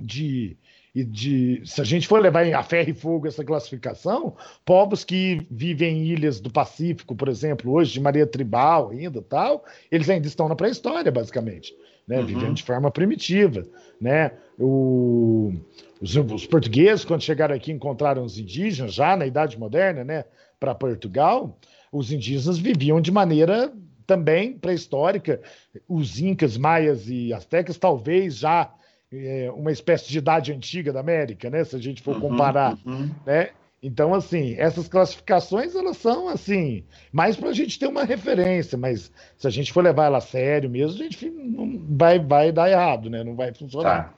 [0.00, 0.56] de
[0.94, 5.46] e de se a gente for levar a ferro e fogo essa classificação, povos que
[5.50, 10.26] vivem em ilhas do Pacífico, por exemplo, hoje de Maria Tribal ainda tal, eles ainda
[10.26, 11.74] estão na pré-história, basicamente.
[12.06, 12.18] né?
[12.18, 12.26] Uhum.
[12.26, 13.66] Vivendo de forma primitiva,
[14.00, 14.32] né?
[14.58, 15.54] O,
[16.00, 20.24] os, os, portugueses, quando chegaram aqui, encontraram os indígenas, já na Idade Moderna, né?
[20.60, 21.58] Para Portugal,
[21.90, 23.72] os indígenas viviam de maneira
[24.06, 25.40] também pré-histórica.
[25.88, 28.70] Os incas, maias e astecas, talvez já
[29.12, 31.64] é, uma espécie de idade antiga da América, né?
[31.64, 33.10] Se a gente for uhum, comparar, uhum.
[33.26, 33.50] né?
[33.82, 39.10] Então, assim, essas classificações, elas são, assim, mais para a gente ter uma referência, mas
[39.36, 42.70] se a gente for levar ela a sério mesmo, a gente não vai, vai dar
[42.70, 43.24] errado, né?
[43.24, 44.10] Não vai funcionar.
[44.10, 44.14] Tá.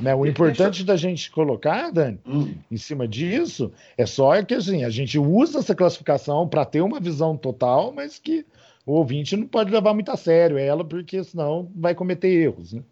[0.00, 0.12] Né?
[0.12, 2.54] O importante da gente colocar, Dani, hum.
[2.68, 6.98] em cima disso, é só que assim, a gente usa essa classificação para ter uma
[6.98, 8.44] visão total, mas que
[8.84, 12.82] o ouvinte não pode levar muito a sério ela, porque senão vai cometer erros, né?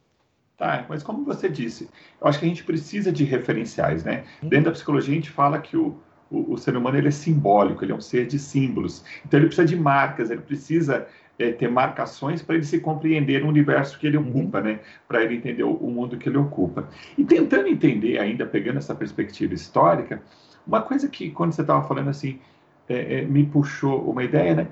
[0.63, 4.23] Tá, mas como você disse, eu acho que a gente precisa de referenciais, né?
[4.41, 5.97] Dentro da psicologia a gente fala que o,
[6.31, 9.05] o, o, ser humano ele é simbólico, ele é um ser de símbolos.
[9.27, 13.49] Então ele precisa de marcas, ele precisa é, ter marcações para ele se compreender o
[13.49, 14.29] universo que ele uhum.
[14.29, 14.79] ocupa, né?
[15.09, 16.89] Para ele entender o, o, mundo que ele ocupa.
[17.19, 20.23] E tentando entender, ainda pegando essa perspectiva histórica,
[20.65, 22.39] uma coisa que quando você estava falando assim
[22.89, 24.69] é, é, me puxou uma ideia, né?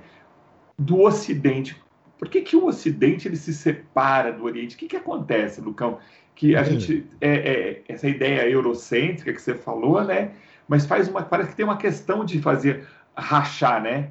[0.78, 1.76] Do Ocidente.
[2.20, 4.76] Por que, que o Ocidente ele se separa do Oriente?
[4.76, 5.98] O que, que acontece, Lucão?
[6.36, 6.66] Que a uhum.
[6.66, 10.30] gente é, é, essa ideia eurocêntrica que você falou, né?
[10.70, 11.20] mas faz uma.
[11.24, 14.10] Parece que tem uma questão de fazer rachar, né?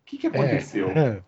[0.00, 0.88] O que, que aconteceu?
[0.88, 1.20] É,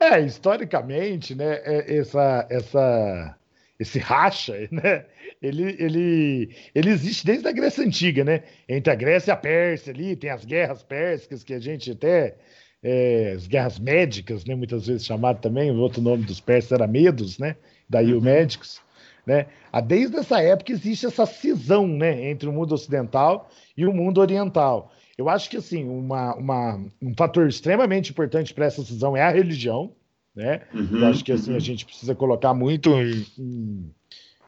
[0.18, 3.36] é historicamente, né, é, essa, essa,
[3.78, 5.06] esse racha, né,
[5.40, 8.42] ele, ele, ele existe desde a Grécia Antiga, né?
[8.68, 12.36] Entre a Grécia e a Pérsia ali, tem as guerras pérsicas que a gente até.
[12.82, 16.86] É, as guerras médicas, né, muitas vezes chamado também, o outro nome dos persas era
[16.86, 17.56] Medos, né?
[17.88, 18.22] Daí o uhum.
[18.22, 18.80] médicos.
[19.26, 19.46] Né?
[19.84, 24.92] Desde essa época existe essa cisão né, entre o mundo ocidental e o mundo oriental.
[25.18, 29.30] Eu acho que assim uma, uma um fator extremamente importante para essa cisão é a
[29.30, 29.92] religião.
[30.34, 30.60] Né?
[30.72, 31.56] Uhum, Eu acho que assim, uhum.
[31.56, 33.90] a gente precisa colocar muito em, em,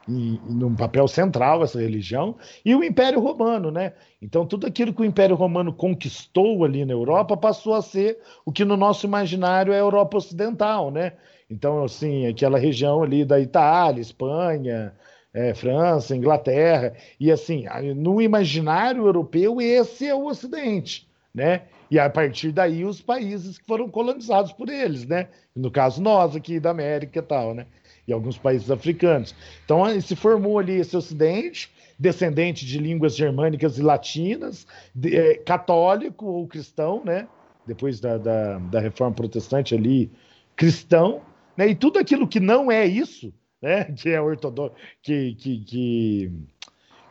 [0.09, 3.93] em, papel central essa religião, e o Império Romano, né?
[4.21, 8.51] Então, tudo aquilo que o Império Romano conquistou ali na Europa passou a ser o
[8.51, 11.13] que no nosso imaginário é a Europa Ocidental, né?
[11.51, 14.95] Então, assim, aquela região ali da Itália, Espanha,
[15.33, 21.63] é, França, Inglaterra, e assim, no imaginário europeu, esse é o Ocidente, né?
[21.91, 25.29] E a partir daí os países que foram colonizados por eles, né?
[25.57, 27.67] No caso nós aqui da América e tal, né?
[28.09, 29.35] E alguns países africanos.
[29.67, 36.25] Então se formou ali esse Ocidente, descendente de línguas germânicas e latinas, de, é, católico
[36.25, 37.29] ou cristão, né?
[37.67, 40.11] Depois da, da, da reforma protestante ali,
[40.57, 41.21] cristão,
[41.55, 41.69] né?
[41.69, 43.85] E tudo aquilo que não é isso, né?
[43.93, 46.33] que é ortodoxo, que, que, que,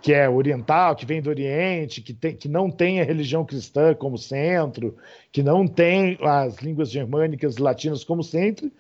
[0.02, 3.94] que, é oriental, que vem do Oriente, que, tem, que não tem a religião cristã
[3.94, 4.98] como centro,
[5.32, 8.72] que não tem as línguas germânicas e latinas como centro,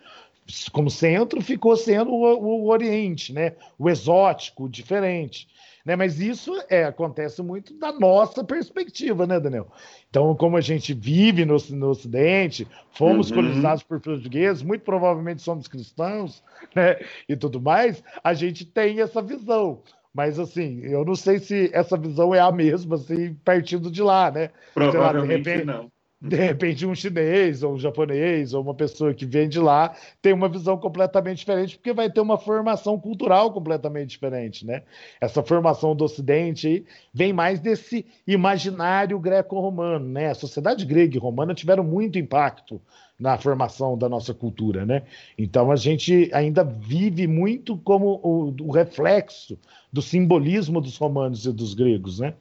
[0.71, 3.53] como centro ficou sendo o, o, Oriente, né?
[3.77, 5.47] o exótico, o diferente.
[5.85, 5.95] Né?
[5.95, 9.71] Mas isso é, acontece muito da nossa perspectiva, né, Daniel?
[10.09, 13.37] Então, como a gente vive no, no Ocidente, fomos uhum.
[13.37, 16.43] colonizados por portugueses, muito provavelmente somos cristãos,
[16.75, 16.97] né?
[17.27, 19.81] E tudo mais, a gente tem essa visão.
[20.13, 24.31] Mas assim, eu não sei se essa visão é a mesma, assim, partindo de lá,
[24.31, 24.49] né?
[24.73, 29.25] Provavelmente lá, repente, não de repente um chinês ou um japonês ou uma pessoa que
[29.25, 34.09] vem de lá tem uma visão completamente diferente porque vai ter uma formação cultural completamente
[34.09, 34.81] diferente, né?
[35.21, 40.31] Essa formação do Ocidente vem mais desse imaginário greco-romano, né?
[40.31, 42.81] A sociedade grega e romana tiveram muito impacto
[43.19, 45.03] na formação da nossa cultura, né?
[45.37, 49.57] Então a gente ainda vive muito como o, o reflexo
[49.93, 52.33] do simbolismo dos romanos e dos gregos, né?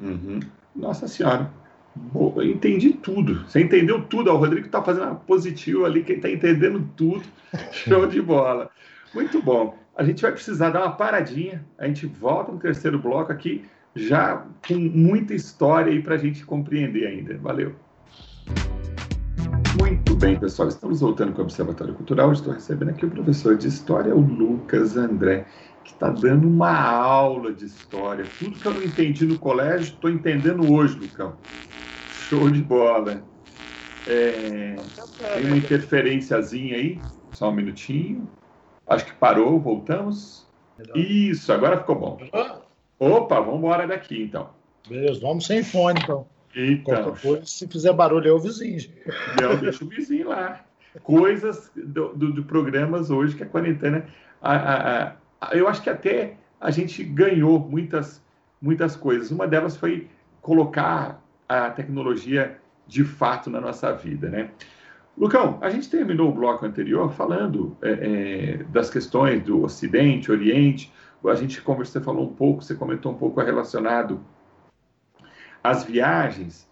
[0.00, 0.40] Uhum.
[0.74, 1.61] Nossa Senhora.
[1.94, 3.44] Boa, entendi tudo.
[3.46, 4.30] Você entendeu tudo.
[4.30, 7.22] O Rodrigo está fazendo uma positivo ali, que está entendendo tudo.
[7.70, 8.70] Show de bola.
[9.14, 9.76] Muito bom.
[9.96, 11.64] A gente vai precisar dar uma paradinha.
[11.78, 16.44] A gente volta no terceiro bloco aqui, já com muita história aí para a gente
[16.46, 17.36] compreender ainda.
[17.38, 17.74] Valeu.
[19.78, 20.68] Muito bem, pessoal.
[20.68, 22.32] Estamos voltando com o Observatório Cultural.
[22.32, 25.44] Estou recebendo aqui o professor de História, o Lucas André,
[25.84, 28.24] que está dando uma aula de História.
[28.38, 31.34] Tudo que eu não entendi no colégio, estou entendendo hoje, Lucão.
[32.32, 33.22] Show de bola.
[34.06, 34.74] É,
[35.34, 36.98] tem uma interferênciazinha aí.
[37.32, 38.26] Só um minutinho.
[38.86, 40.46] Acho que parou, voltamos.
[40.94, 42.18] Isso, agora ficou bom.
[42.98, 44.48] Opa, vamos embora daqui então.
[44.88, 46.26] Beleza, vamos sem fone então.
[46.56, 47.14] Então.
[47.16, 48.80] Coisa, se fizer barulho, é o vizinho.
[49.38, 50.64] Não, deixa o vizinho lá.
[51.02, 54.06] Coisas do, do, do programas hoje que a quarentena.
[54.40, 58.22] A, a, a, eu acho que até a gente ganhou muitas,
[58.58, 59.30] muitas coisas.
[59.30, 60.08] Uma delas foi
[60.40, 64.50] colocar a tecnologia de fato na nossa vida, né?
[65.16, 70.92] Lucão, a gente terminou o bloco anterior falando é, é, das questões do Ocidente, Oriente.
[71.24, 74.20] A gente conversou, você falou um pouco, você comentou um pouco relacionado
[75.62, 76.68] às viagens.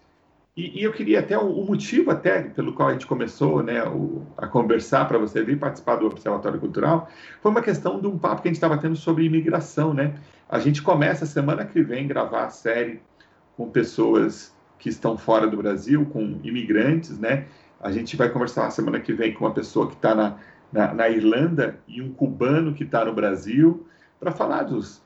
[0.57, 3.83] E, e eu queria até o, o, motivo até pelo qual a gente começou, né,
[3.85, 7.09] o, a conversar para você vir participar do Observatório Cultural,
[7.41, 10.15] foi uma questão de um papo que a gente estava tendo sobre imigração, né?
[10.49, 13.01] A gente começa semana que vem gravar a série
[13.55, 17.45] com pessoas que estão fora do Brasil, com imigrantes, né?
[17.79, 20.37] A gente vai conversar na semana que vem com uma pessoa que está na,
[20.73, 23.85] na, na, Irlanda e um cubano que está no Brasil,
[24.19, 24.99] para falar dos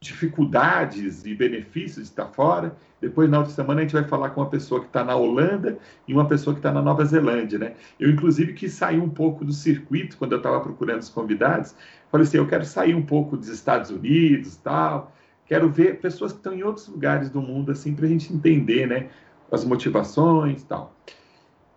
[0.00, 2.76] dificuldades e benefícios de estar fora.
[3.00, 5.78] Depois, na outra semana, a gente vai falar com uma pessoa que está na Holanda
[6.08, 7.74] e uma pessoa que está na Nova Zelândia, né?
[8.00, 11.76] Eu, inclusive, quis sair um pouco do circuito quando eu estava procurando os convidados.
[12.10, 15.13] Falei assim, eu quero sair um pouco dos Estados Unidos tal.
[15.46, 18.86] Quero ver pessoas que estão em outros lugares do mundo, assim, para a gente entender,
[18.86, 19.08] né?
[19.52, 20.94] As motivações tal.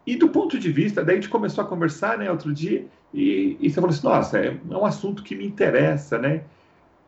[0.05, 3.57] E do ponto de vista, daí a gente começou a conversar, né, outro dia, e,
[3.59, 6.43] e você falou assim, nossa, é, é um assunto que me interessa, né?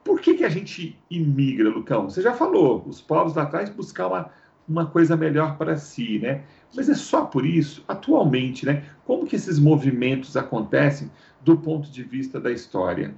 [0.03, 2.09] Por que, que a gente imigra, Lucão?
[2.09, 4.29] Você já falou, os povos lá atrás buscar uma,
[4.67, 6.43] uma coisa melhor para si, né?
[6.75, 8.83] Mas é só por isso, atualmente, né?
[9.05, 11.09] Como que esses movimentos acontecem
[11.41, 13.15] do ponto de vista da história?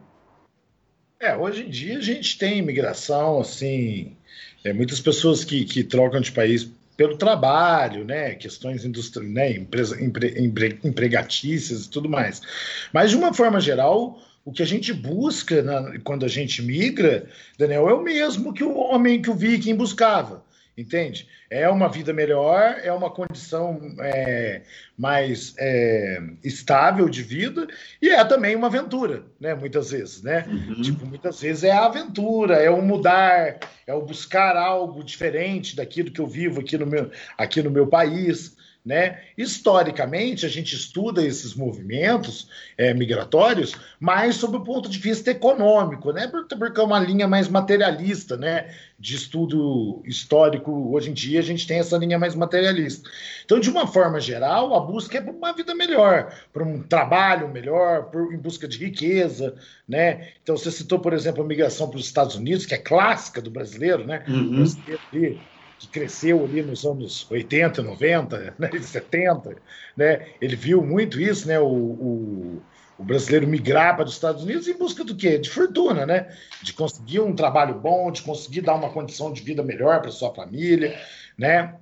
[1.21, 4.17] É, hoje em dia a gente tem imigração, assim,
[4.63, 10.03] é, muitas pessoas que, que trocam de país pelo trabalho, né, questões industriais, né, empresa,
[10.03, 12.41] empre, empre, empregatícias e tudo mais.
[12.91, 17.29] Mas, de uma forma geral, o que a gente busca na, quando a gente migra,
[17.55, 20.43] Daniel, é o mesmo que o homem, que o viking buscava
[20.81, 21.27] entende?
[21.49, 24.61] É uma vida melhor, é uma condição é,
[24.97, 27.67] mais é, estável de vida
[28.01, 29.53] e é também uma aventura, né?
[29.53, 30.45] Muitas vezes, né?
[30.47, 30.81] Uhum.
[30.81, 36.11] Tipo, muitas vezes é a aventura, é o mudar, é o buscar algo diferente daquilo
[36.11, 38.55] que eu vivo aqui no meu, aqui no meu país.
[38.83, 39.21] Né?
[39.37, 46.11] Historicamente, a gente estuda esses movimentos é, migratórios mais sob o ponto de vista econômico,
[46.11, 46.27] né?
[46.27, 48.73] porque é uma linha mais materialista né?
[48.99, 50.91] de estudo histórico.
[50.91, 53.07] Hoje em dia, a gente tem essa linha mais materialista.
[53.45, 57.49] Então, de uma forma geral, a busca é por uma vida melhor, por um trabalho
[57.49, 59.53] melhor, por, em busca de riqueza.
[59.87, 60.29] Né?
[60.41, 63.51] Então, você citou, por exemplo, a migração para os Estados Unidos, que é clássica do
[63.51, 64.23] brasileiro, né?
[64.27, 64.65] Uhum
[65.81, 69.55] que cresceu ali nos anos 80, 90, né, 70,
[69.97, 72.61] né, ele viu muito isso, né, o, o,
[72.99, 75.39] o brasileiro migrar para os Estados Unidos em busca do quê?
[75.39, 79.63] De fortuna, né, de conseguir um trabalho bom, de conseguir dar uma condição de vida
[79.63, 80.95] melhor para sua família,
[81.35, 81.73] né,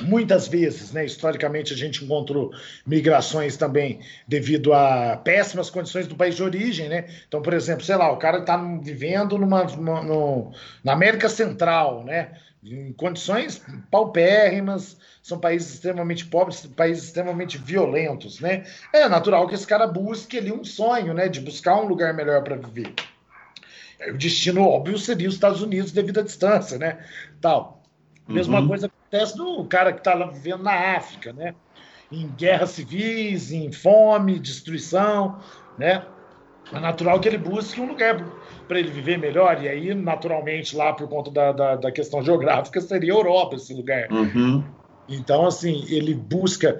[0.00, 2.52] Muitas vezes, né, historicamente, a gente encontrou
[2.86, 6.88] migrações também devido a péssimas condições do país de origem.
[6.88, 7.06] Né?
[7.26, 10.52] Então, por exemplo, sei lá, o cara está vivendo numa, numa no,
[10.84, 12.30] na América Central, né?
[12.62, 18.64] Em condições paupérrimas, são países extremamente pobres, países extremamente violentos, né?
[18.92, 22.42] É natural que esse cara busque ali um sonho, né, de buscar um lugar melhor
[22.42, 22.94] para viver.
[24.08, 27.04] O destino óbvio seria os Estados Unidos devido à distância, né?
[27.40, 27.82] Tal.
[28.26, 28.68] Mesma uhum.
[28.68, 31.54] coisa acontece no cara que está lá vivendo na África, né?
[32.10, 35.40] Em guerras civis, em fome, destruição,
[35.78, 36.04] né?
[36.72, 38.24] É natural que ele busque um lugar
[38.66, 42.80] para ele viver melhor, e aí, naturalmente, lá por conta da, da, da questão geográfica,
[42.80, 44.10] seria Europa esse lugar.
[44.10, 44.62] Uhum.
[45.08, 46.78] Então, assim, ele busca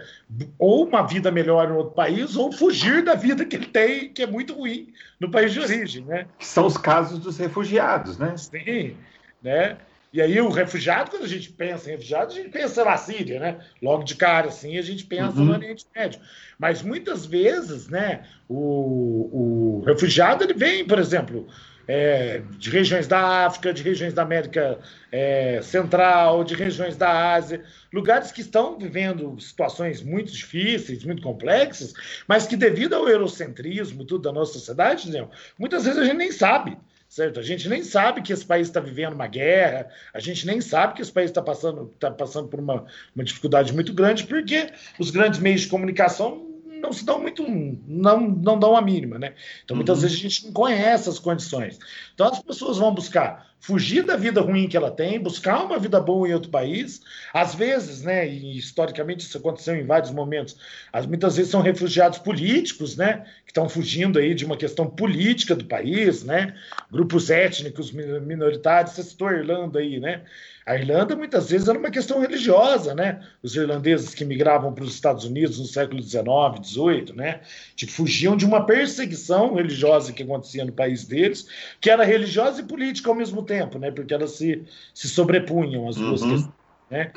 [0.58, 4.22] ou uma vida melhor em outro país, ou fugir da vida que ele tem, que
[4.22, 6.26] é muito ruim no país de origem, né?
[6.38, 8.36] São os casos dos refugiados, né?
[8.36, 8.94] Sim,
[9.42, 9.78] né?
[10.12, 13.38] E aí o refugiado, quando a gente pensa em refugiado, a gente pensa na Síria,
[13.38, 13.58] né?
[13.82, 15.44] Logo de cara, assim, a gente pensa uhum.
[15.44, 16.20] no Oriente Médio.
[16.58, 21.46] Mas muitas vezes, né, o, o refugiado, ele vem, por exemplo,
[21.86, 24.78] é, de regiões da África, de regiões da América
[25.12, 31.94] é, Central, de regiões da Ásia, lugares que estão vivendo situações muito difíceis, muito complexas,
[32.26, 35.10] mas que devido ao eurocentrismo tudo da nossa sociedade,
[35.58, 36.76] muitas vezes a gente nem sabe
[37.08, 37.40] certo?
[37.40, 40.94] A gente nem sabe que esse país está vivendo uma guerra, a gente nem sabe
[40.94, 45.10] que esse país está passando, tá passando por uma, uma dificuldade muito grande, porque os
[45.10, 46.46] grandes meios de comunicação
[46.80, 47.44] não se dão muito,
[47.86, 49.34] não, não dão a mínima, né?
[49.64, 50.02] Então, muitas uhum.
[50.02, 51.78] vezes a gente não conhece as condições.
[52.14, 56.00] Então, as pessoas vão buscar fugir da vida ruim que ela tem, buscar uma vida
[56.00, 57.00] boa em outro país.
[57.32, 60.56] Às vezes, né, e historicamente isso aconteceu em vários momentos,
[60.92, 65.54] as, muitas vezes são refugiados políticos, né, que estão fugindo aí de uma questão política
[65.54, 66.54] do país, né,
[66.90, 70.22] grupos étnicos minoritários, você citou a Irlanda aí, né,
[70.68, 73.22] a Irlanda muitas vezes era uma questão religiosa, né?
[73.42, 76.22] Os irlandeses que migravam para os Estados Unidos no século XIX,
[76.62, 77.40] XVIII, né?
[77.74, 81.48] Tipo, fugiam de uma perseguição religiosa que acontecia no país deles,
[81.80, 83.90] que era religiosa e política ao mesmo tempo, né?
[83.90, 84.62] Porque elas se,
[84.94, 86.30] se sobrepunham as duas uhum.
[86.30, 86.54] questões,
[86.90, 87.12] né?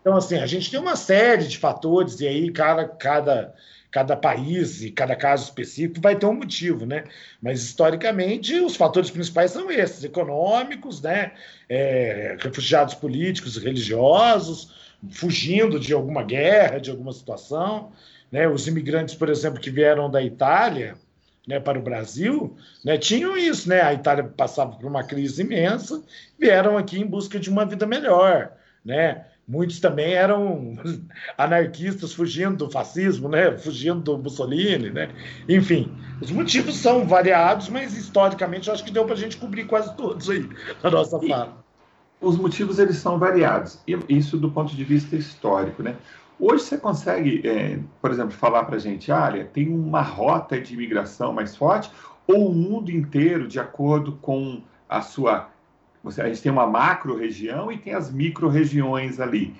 [0.00, 3.54] Então, assim, a gente tem uma série de fatores, e aí cada, cada,
[3.90, 7.04] cada país e cada caso específico vai ter um motivo, né?
[7.40, 11.32] Mas, historicamente, os fatores principais são esses, econômicos, né?
[11.68, 14.74] É, refugiados políticos e religiosos,
[15.10, 17.92] fugindo de alguma guerra, de alguma situação,
[18.30, 18.46] né?
[18.46, 20.96] Os imigrantes, por exemplo, que vieram da Itália,
[21.46, 23.82] né, para o Brasil, né, tinham isso, né?
[23.82, 26.02] A Itália passava por uma crise imensa,
[26.38, 28.52] vieram aqui em busca de uma vida melhor,
[28.84, 29.26] né?
[29.46, 30.74] Muitos também eram
[31.36, 33.56] anarquistas fugindo do fascismo, né?
[33.58, 35.10] Fugindo do Mussolini, né?
[35.46, 39.64] Enfim, os motivos são variados, mas historicamente eu acho que deu para a gente cobrir
[39.64, 40.48] quase todos aí
[40.82, 41.62] na nossa fala.
[42.20, 43.78] Os motivos eles são variados,
[44.08, 45.94] isso do ponto de vista histórico, né?
[46.38, 50.74] Hoje você consegue, é, por exemplo, falar para a gente, olha, tem uma rota de
[50.74, 51.90] imigração mais forte
[52.26, 55.48] ou o mundo inteiro de acordo com a sua...
[56.04, 59.54] A gente tem uma macro-região e tem as micro-regiões ali.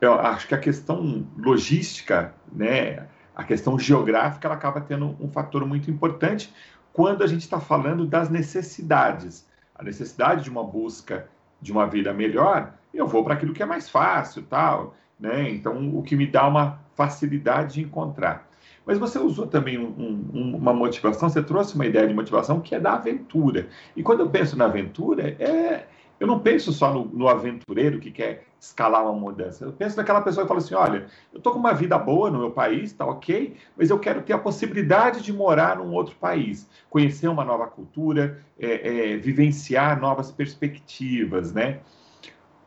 [0.00, 3.06] Eu acho que a questão logística, né,
[3.36, 6.52] a questão geográfica, ela acaba tendo um fator muito importante
[6.92, 9.46] quando a gente está falando das necessidades.
[9.74, 11.28] A necessidade de uma busca
[11.60, 14.94] de uma vida melhor, eu vou para aquilo que é mais fácil, tal
[15.24, 15.50] né?
[15.50, 18.46] Então, o que me dá uma facilidade de encontrar.
[18.84, 19.86] Mas você usou também um,
[20.34, 23.66] um, uma motivação, você trouxe uma ideia de motivação que é da aventura.
[23.96, 25.86] E quando eu penso na aventura, é,
[26.20, 29.64] eu não penso só no, no, aventureiro que quer escalar uma mudança.
[29.64, 32.38] Eu penso naquela pessoa que fala assim: olha, eu estou com uma vida boa no
[32.38, 36.68] meu país, tá ok, mas eu quero ter a possibilidade de morar num outro país,
[36.90, 41.80] conhecer uma nova cultura, é, é, vivenciar novas perspectivas, né?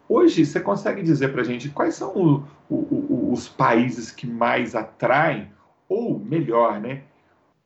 [0.10, 4.26] Hoje, você consegue dizer para a gente quais são o, o, o, os países que
[4.26, 5.52] mais atraem,
[5.90, 7.04] ou melhor, né?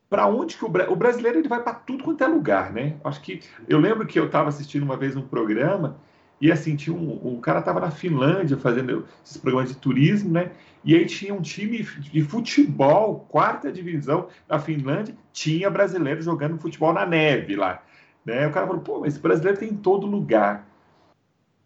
[0.08, 2.96] Para onde que o, o, brasileiro ele vai para tudo quanto é lugar, né?
[3.04, 5.96] Acho que eu lembro que eu estava assistindo uma vez um programa
[6.40, 10.50] e assim tinha um, um cara estava na Finlândia fazendo esses programas de turismo, né?
[10.84, 16.92] E aí tinha um time de futebol, quarta divisão na Finlândia, tinha brasileiro jogando futebol
[16.92, 17.82] na neve lá,
[18.24, 18.46] né?
[18.48, 20.66] O cara falou, pô, mas brasileiro tem em todo lugar.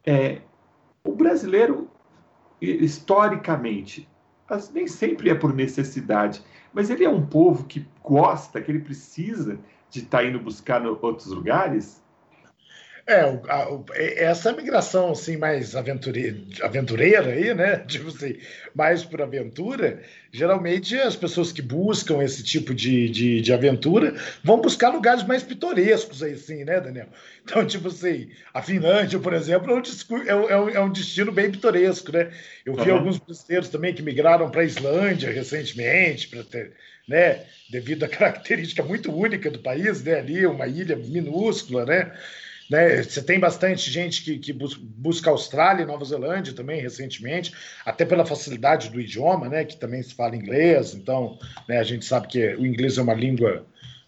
[0.05, 0.43] É,
[1.07, 1.89] o brasileiro,
[2.61, 4.09] historicamente,
[4.73, 6.43] nem sempre é por necessidade,
[6.73, 10.85] mas ele é um povo que gosta, que ele precisa de estar tá indo buscar
[10.85, 12.03] outros lugares.
[13.09, 13.69] É, a,
[14.17, 17.77] essa migração assim mais aventureira, aventureira aí, né?
[17.87, 18.37] Tipo assim,
[18.75, 20.03] mais por aventura,
[20.33, 25.45] geralmente as pessoas que buscam esse tipo de, de, de, aventura vão buscar lugares mais
[25.45, 27.07] pitorescos aí, sim, né, Daniel?
[27.45, 29.81] Então, tipo assim, a Finlândia, por exemplo,
[30.27, 32.33] é um, é um, é um destino bem pitoresco, né?
[32.65, 32.97] Eu vi uhum.
[32.97, 36.73] alguns brasileiros também que migraram para a Islândia recentemente, para ter,
[37.07, 37.45] né?
[37.71, 40.19] Devido à característica muito única do país, né?
[40.19, 42.13] Ali, uma ilha minúscula, né?
[42.71, 43.03] Né?
[43.03, 47.53] Você tem bastante gente que, que busca Austrália e Nova Zelândia também recentemente,
[47.85, 49.65] até pela facilidade do idioma, né?
[49.65, 51.39] que também se fala inglês, então
[51.69, 53.67] né, a gente sabe que o inglês é uma língua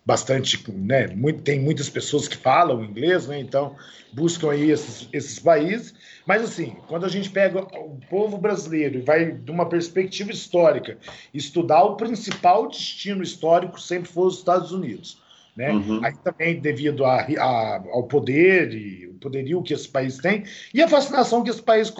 [0.08, 3.76] bastante, né, muito, tem muitas pessoas que falam inglês, né, então
[4.10, 5.94] buscam aí esses, esses países,
[6.24, 10.96] mas assim, quando a gente pega o povo brasileiro e vai de uma perspectiva histórica
[11.34, 15.20] estudar o principal destino histórico sempre foi os Estados Unidos.
[15.58, 15.72] Né?
[15.72, 16.00] Uhum.
[16.04, 20.80] Aí também devido a, a, ao poder e o poderio que esse país tem e
[20.80, 21.92] a fascinação que esse país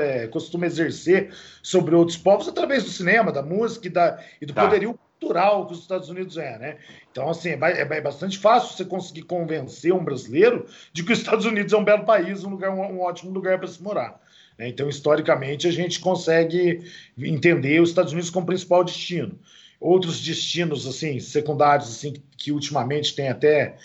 [0.00, 4.52] é, costuma exercer sobre outros povos através do cinema, da música e, da, e do
[4.52, 4.64] tá.
[4.64, 6.76] poderio cultural que os Estados Unidos é, né?
[7.08, 11.20] Então, assim, é, é, é, bastante fácil você conseguir convencer um brasileiro de que os
[11.20, 14.20] Estados Unidos é um belo país, um, lugar, um, um ótimo lugar para se morar.
[14.58, 14.66] Né?
[14.66, 16.82] Então, historicamente, a gente consegue
[17.16, 19.38] entender os Estados Unidos como principal destino.
[19.80, 23.76] Outros destinos assim secundários assim que ultimamente tem até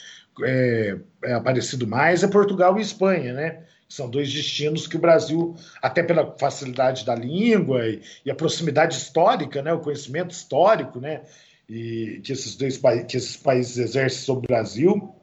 [0.44, 3.64] é, é aparecido mais é Portugal e Espanha, né?
[3.90, 8.96] São dois destinos que o Brasil, até pela facilidade da língua e, e a proximidade
[8.96, 11.24] histórica, né, o conhecimento histórico, né,
[11.68, 15.14] e que esses dois que esses países exercem sobre o Brasil,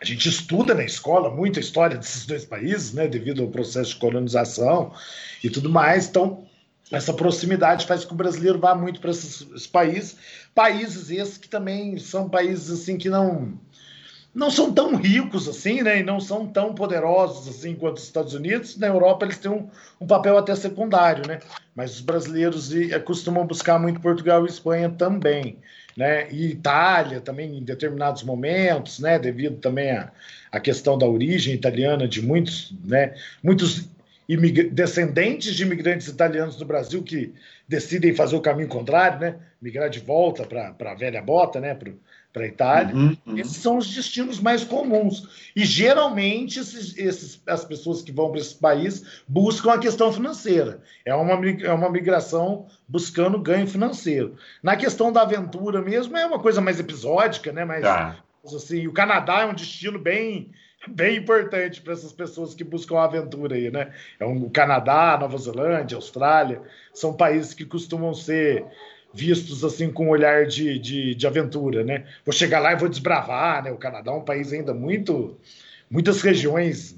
[0.00, 3.96] a gente estuda na escola muita história desses dois países, né, devido ao processo de
[3.96, 4.92] colonização
[5.44, 6.08] e tudo mais.
[6.08, 6.45] Então,
[6.90, 10.16] essa proximidade faz com que o brasileiro vá muito para esses países,
[10.54, 13.58] países esses que também são países assim que não
[14.36, 18.34] não são tão ricos assim, né, e não são tão poderosos assim quanto os Estados
[18.34, 18.76] Unidos.
[18.76, 19.66] Na Europa eles têm um,
[19.98, 21.40] um papel até secundário, né?
[21.74, 25.56] Mas os brasileiros eh, costumam buscar muito Portugal e Espanha também,
[25.96, 26.30] né?
[26.30, 29.18] E Itália também em determinados momentos, né?
[29.18, 30.12] Devido também à,
[30.52, 33.14] à questão da origem italiana de muitos, né?
[33.42, 33.88] Muitos
[34.72, 37.32] descendentes de imigrantes italianos do Brasil que
[37.68, 39.36] decidem fazer o caminho contrário, né?
[39.60, 41.74] Migrar de volta para a velha bota, né?
[41.74, 41.92] Para
[42.36, 42.94] para a Itália.
[42.94, 43.38] Uhum, uhum.
[43.38, 45.50] Esses são os destinos mais comuns.
[45.56, 50.82] E geralmente esses, esses, as pessoas que vão para esse país buscam a questão financeira.
[51.02, 54.36] É uma, é uma migração buscando ganho financeiro.
[54.62, 57.64] Na questão da aventura mesmo, é uma coisa mais episódica, né?
[57.64, 58.18] Mas tá.
[58.44, 60.50] assim, o Canadá é um destino bem
[60.88, 63.92] bem importante para essas pessoas que buscam aventura aí, né?
[64.20, 66.60] É um, o Canadá, Nova Zelândia, Austrália,
[66.92, 68.64] são países que costumam ser
[69.12, 72.06] vistos assim com um olhar de, de, de, aventura, né?
[72.24, 73.72] Vou chegar lá e vou desbravar, né?
[73.72, 75.38] O Canadá é um país ainda muito,
[75.90, 76.94] muitas regiões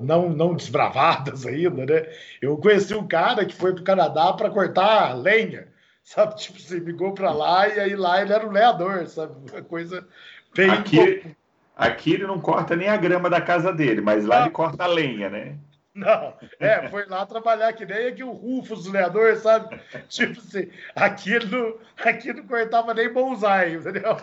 [0.00, 2.08] não não desbravadas ainda, né?
[2.40, 5.68] Eu conheci um cara que foi para o Canadá para cortar lenha,
[6.04, 6.36] sabe?
[6.36, 9.34] Tipo, você ligou para lá e aí lá ele era um leador, sabe?
[9.50, 10.06] Uma coisa
[10.54, 11.36] bem aqui,
[11.78, 14.88] aqui ele não corta nem a grama da casa dele, mas lá ele corta a
[14.88, 15.56] lenha, né?
[15.94, 19.80] Não, é, foi lá trabalhar que nem aqui o Rufus, o leador, sabe?
[20.08, 24.16] Tipo assim, aqui não, aqui não cortava nem bonsai, entendeu?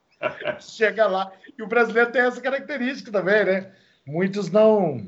[0.60, 1.30] Chega lá.
[1.58, 3.72] E o brasileiro tem essa característica também, né?
[4.06, 5.06] Muitos não.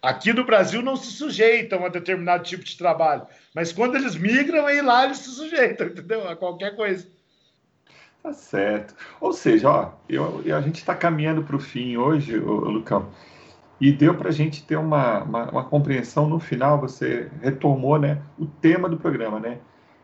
[0.00, 3.26] Aqui no Brasil não se sujeitam a determinado tipo de trabalho.
[3.52, 6.28] Mas quando eles migram, aí lá eles se sujeitam, entendeu?
[6.28, 7.08] A qualquer coisa.
[8.26, 8.92] Tá certo.
[9.20, 13.08] Ou seja, ó, eu, a gente está caminhando para o fim hoje, ô, Lucão.
[13.80, 18.20] E deu para a gente ter uma, uma, uma, compreensão no final, você retomou né,
[18.36, 19.58] o tema do programa, né?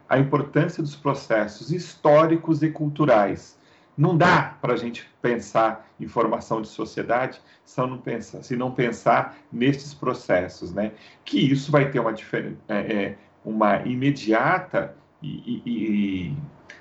[0.09, 3.59] A importância dos processos históricos e culturais.
[3.99, 8.71] Não dá para a gente pensar em formação de sociedade se não pensar, se não
[8.71, 10.93] pensar nesses processos, né?
[11.25, 12.15] Que isso vai ter uma,
[12.69, 16.37] é, é, uma imediata e, e,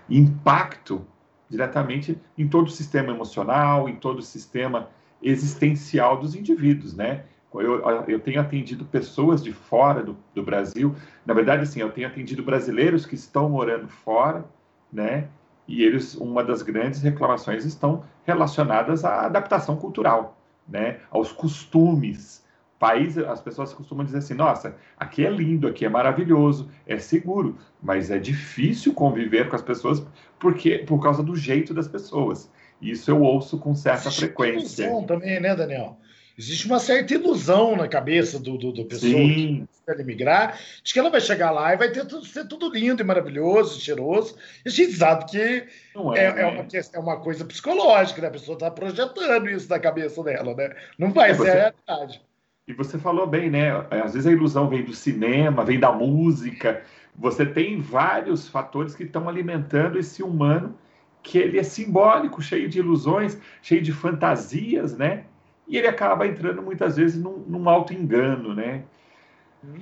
[0.07, 1.03] e impacto
[1.51, 4.87] diretamente em todo o sistema emocional, em todo o sistema
[5.21, 7.25] existencial dos indivíduos, né?
[7.53, 10.95] Eu, eu tenho atendido pessoas de fora do, do Brasil,
[11.25, 14.45] na verdade, assim, eu tenho atendido brasileiros que estão morando fora,
[14.91, 15.27] né?
[15.67, 20.99] E eles, uma das grandes reclamações estão relacionadas à adaptação cultural, né?
[21.11, 22.40] Aos costumes.
[22.81, 27.59] País, as pessoas costumam dizer assim: nossa, aqui é lindo, aqui é maravilhoso, é seguro,
[27.79, 30.03] mas é difícil conviver com as pessoas
[30.39, 32.49] porque por causa do jeito das pessoas.
[32.81, 34.85] Isso eu ouço com certa Existe frequência.
[34.85, 35.95] Ilusão também, né, Daniel?
[36.35, 39.67] Existe uma certa ilusão na cabeça do, do, do pessoa Sim.
[39.85, 42.67] que quer migrar, de que ela vai chegar lá e vai ter tudo, ser tudo
[42.67, 44.35] lindo e maravilhoso, cheiroso.
[44.65, 45.67] E a gente sabe que é,
[46.15, 48.29] é, é, uma, é, uma, coisa psicológica, né?
[48.29, 50.75] A pessoa está projetando isso na cabeça dela, né?
[50.97, 51.49] Não vai é, ser você...
[51.49, 52.30] a realidade.
[52.71, 53.85] E você falou bem, né?
[53.91, 56.81] Às vezes a ilusão vem do cinema, vem da música.
[57.13, 60.73] Você tem vários fatores que estão alimentando esse humano
[61.21, 65.25] que ele é simbólico, cheio de ilusões, cheio de fantasias, né?
[65.67, 68.85] E ele acaba entrando muitas vezes num, num auto-engano, né?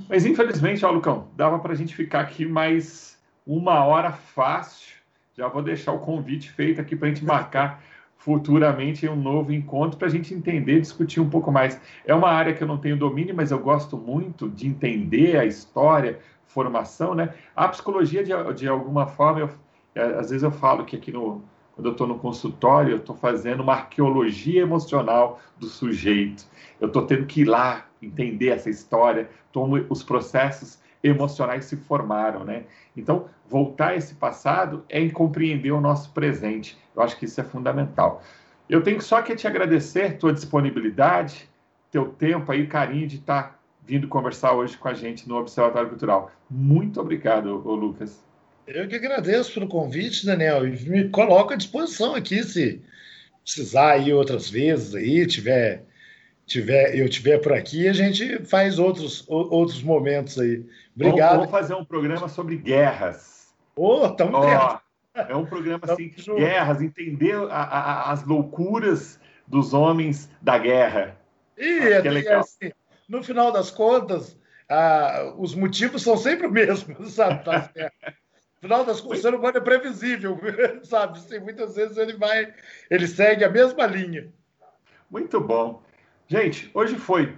[0.09, 4.97] Mas infelizmente, ó, Lucão, dava para a gente ficar aqui mais uma hora fácil.
[5.37, 7.83] Já vou deixar o convite feito aqui para a gente marcar
[8.19, 11.81] futuramente um novo encontro para a gente entender, discutir um pouco mais.
[12.05, 15.45] É uma área que eu não tenho domínio, mas eu gosto muito de entender a
[15.45, 17.33] história, formação, né?
[17.55, 19.49] A psicologia, de, de alguma forma, eu
[19.95, 21.41] é, às vezes eu falo que aqui no,
[21.75, 26.45] quando eu estou no consultório, eu estou fazendo uma arqueologia emocional do sujeito.
[26.79, 32.43] Eu estou tendo que ir lá entender essa história, como os processos emocionais se formaram,
[32.43, 32.63] né?
[32.95, 36.77] Então, voltar a esse passado é compreender o nosso presente.
[36.95, 38.23] Eu acho que isso é fundamental.
[38.69, 41.49] Eu tenho só que te agradecer tua disponibilidade,
[41.91, 45.89] teu tempo aí, carinho de estar tá vindo conversar hoje com a gente no Observatório
[45.89, 46.31] Cultural.
[46.49, 48.23] Muito obrigado, Lucas.
[48.67, 52.79] Eu que agradeço pelo convite, Daniel, e me coloco à disposição aqui se
[53.43, 55.83] precisar ir outras vezes aí, tiver,
[56.49, 60.65] tiver, eu tiver por aqui, a gente faz outros, outros momentos aí.
[60.95, 61.37] Obrigado.
[61.37, 63.53] Vamos, fazer um programa sobre guerras.
[63.75, 69.73] Oh, tamo oh, É um programa assim, de guerras, entender a, a, as loucuras dos
[69.73, 71.17] homens da guerra.
[71.57, 72.41] E é, é legal.
[72.41, 72.71] Assim,
[73.07, 74.37] no final das contas,
[74.67, 77.43] ah, os motivos são sempre os mesmos, sabe?
[78.57, 80.37] Afinal das contas, o ser humano é previsível,
[80.83, 81.19] sabe?
[81.19, 82.53] Assim, muitas vezes ele vai,
[82.89, 84.31] ele segue a mesma linha.
[85.09, 85.81] Muito bom.
[86.31, 87.35] Gente, hoje foi.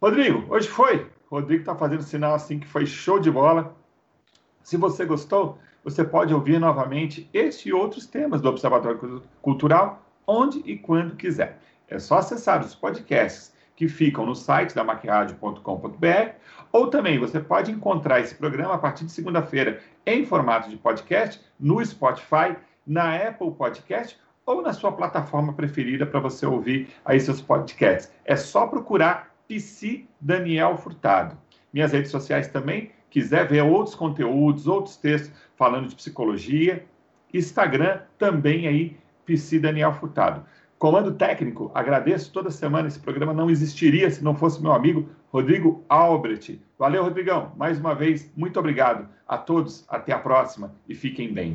[0.00, 1.10] Rodrigo, hoje foi.
[1.28, 3.74] Rodrigo está fazendo sinal assim que foi show de bola.
[4.62, 10.60] Se você gostou, você pode ouvir novamente este e outros temas do Observatório Cultural, onde
[10.60, 11.58] e quando quiser.
[11.88, 16.30] É só acessar os podcasts que ficam no site da maquiradio.com.br
[16.70, 21.44] ou também você pode encontrar esse programa a partir de segunda-feira em formato de podcast
[21.58, 22.54] no Spotify,
[22.86, 24.16] na Apple Podcast
[24.50, 28.12] ou na sua plataforma preferida para você ouvir aí seus podcasts.
[28.24, 31.38] É só procurar PC Daniel Furtado.
[31.72, 36.84] Minhas redes sociais também, quiser ver outros conteúdos, outros textos falando de psicologia,
[37.32, 40.44] Instagram também aí PC Daniel Furtado.
[40.78, 42.88] Comando técnico, agradeço toda semana.
[42.88, 46.60] Esse programa não existiria se não fosse meu amigo Rodrigo Albrecht.
[46.76, 47.52] Valeu, Rodrigão.
[47.56, 49.84] Mais uma vez, muito obrigado a todos.
[49.88, 51.48] Até a próxima e fiquem bem.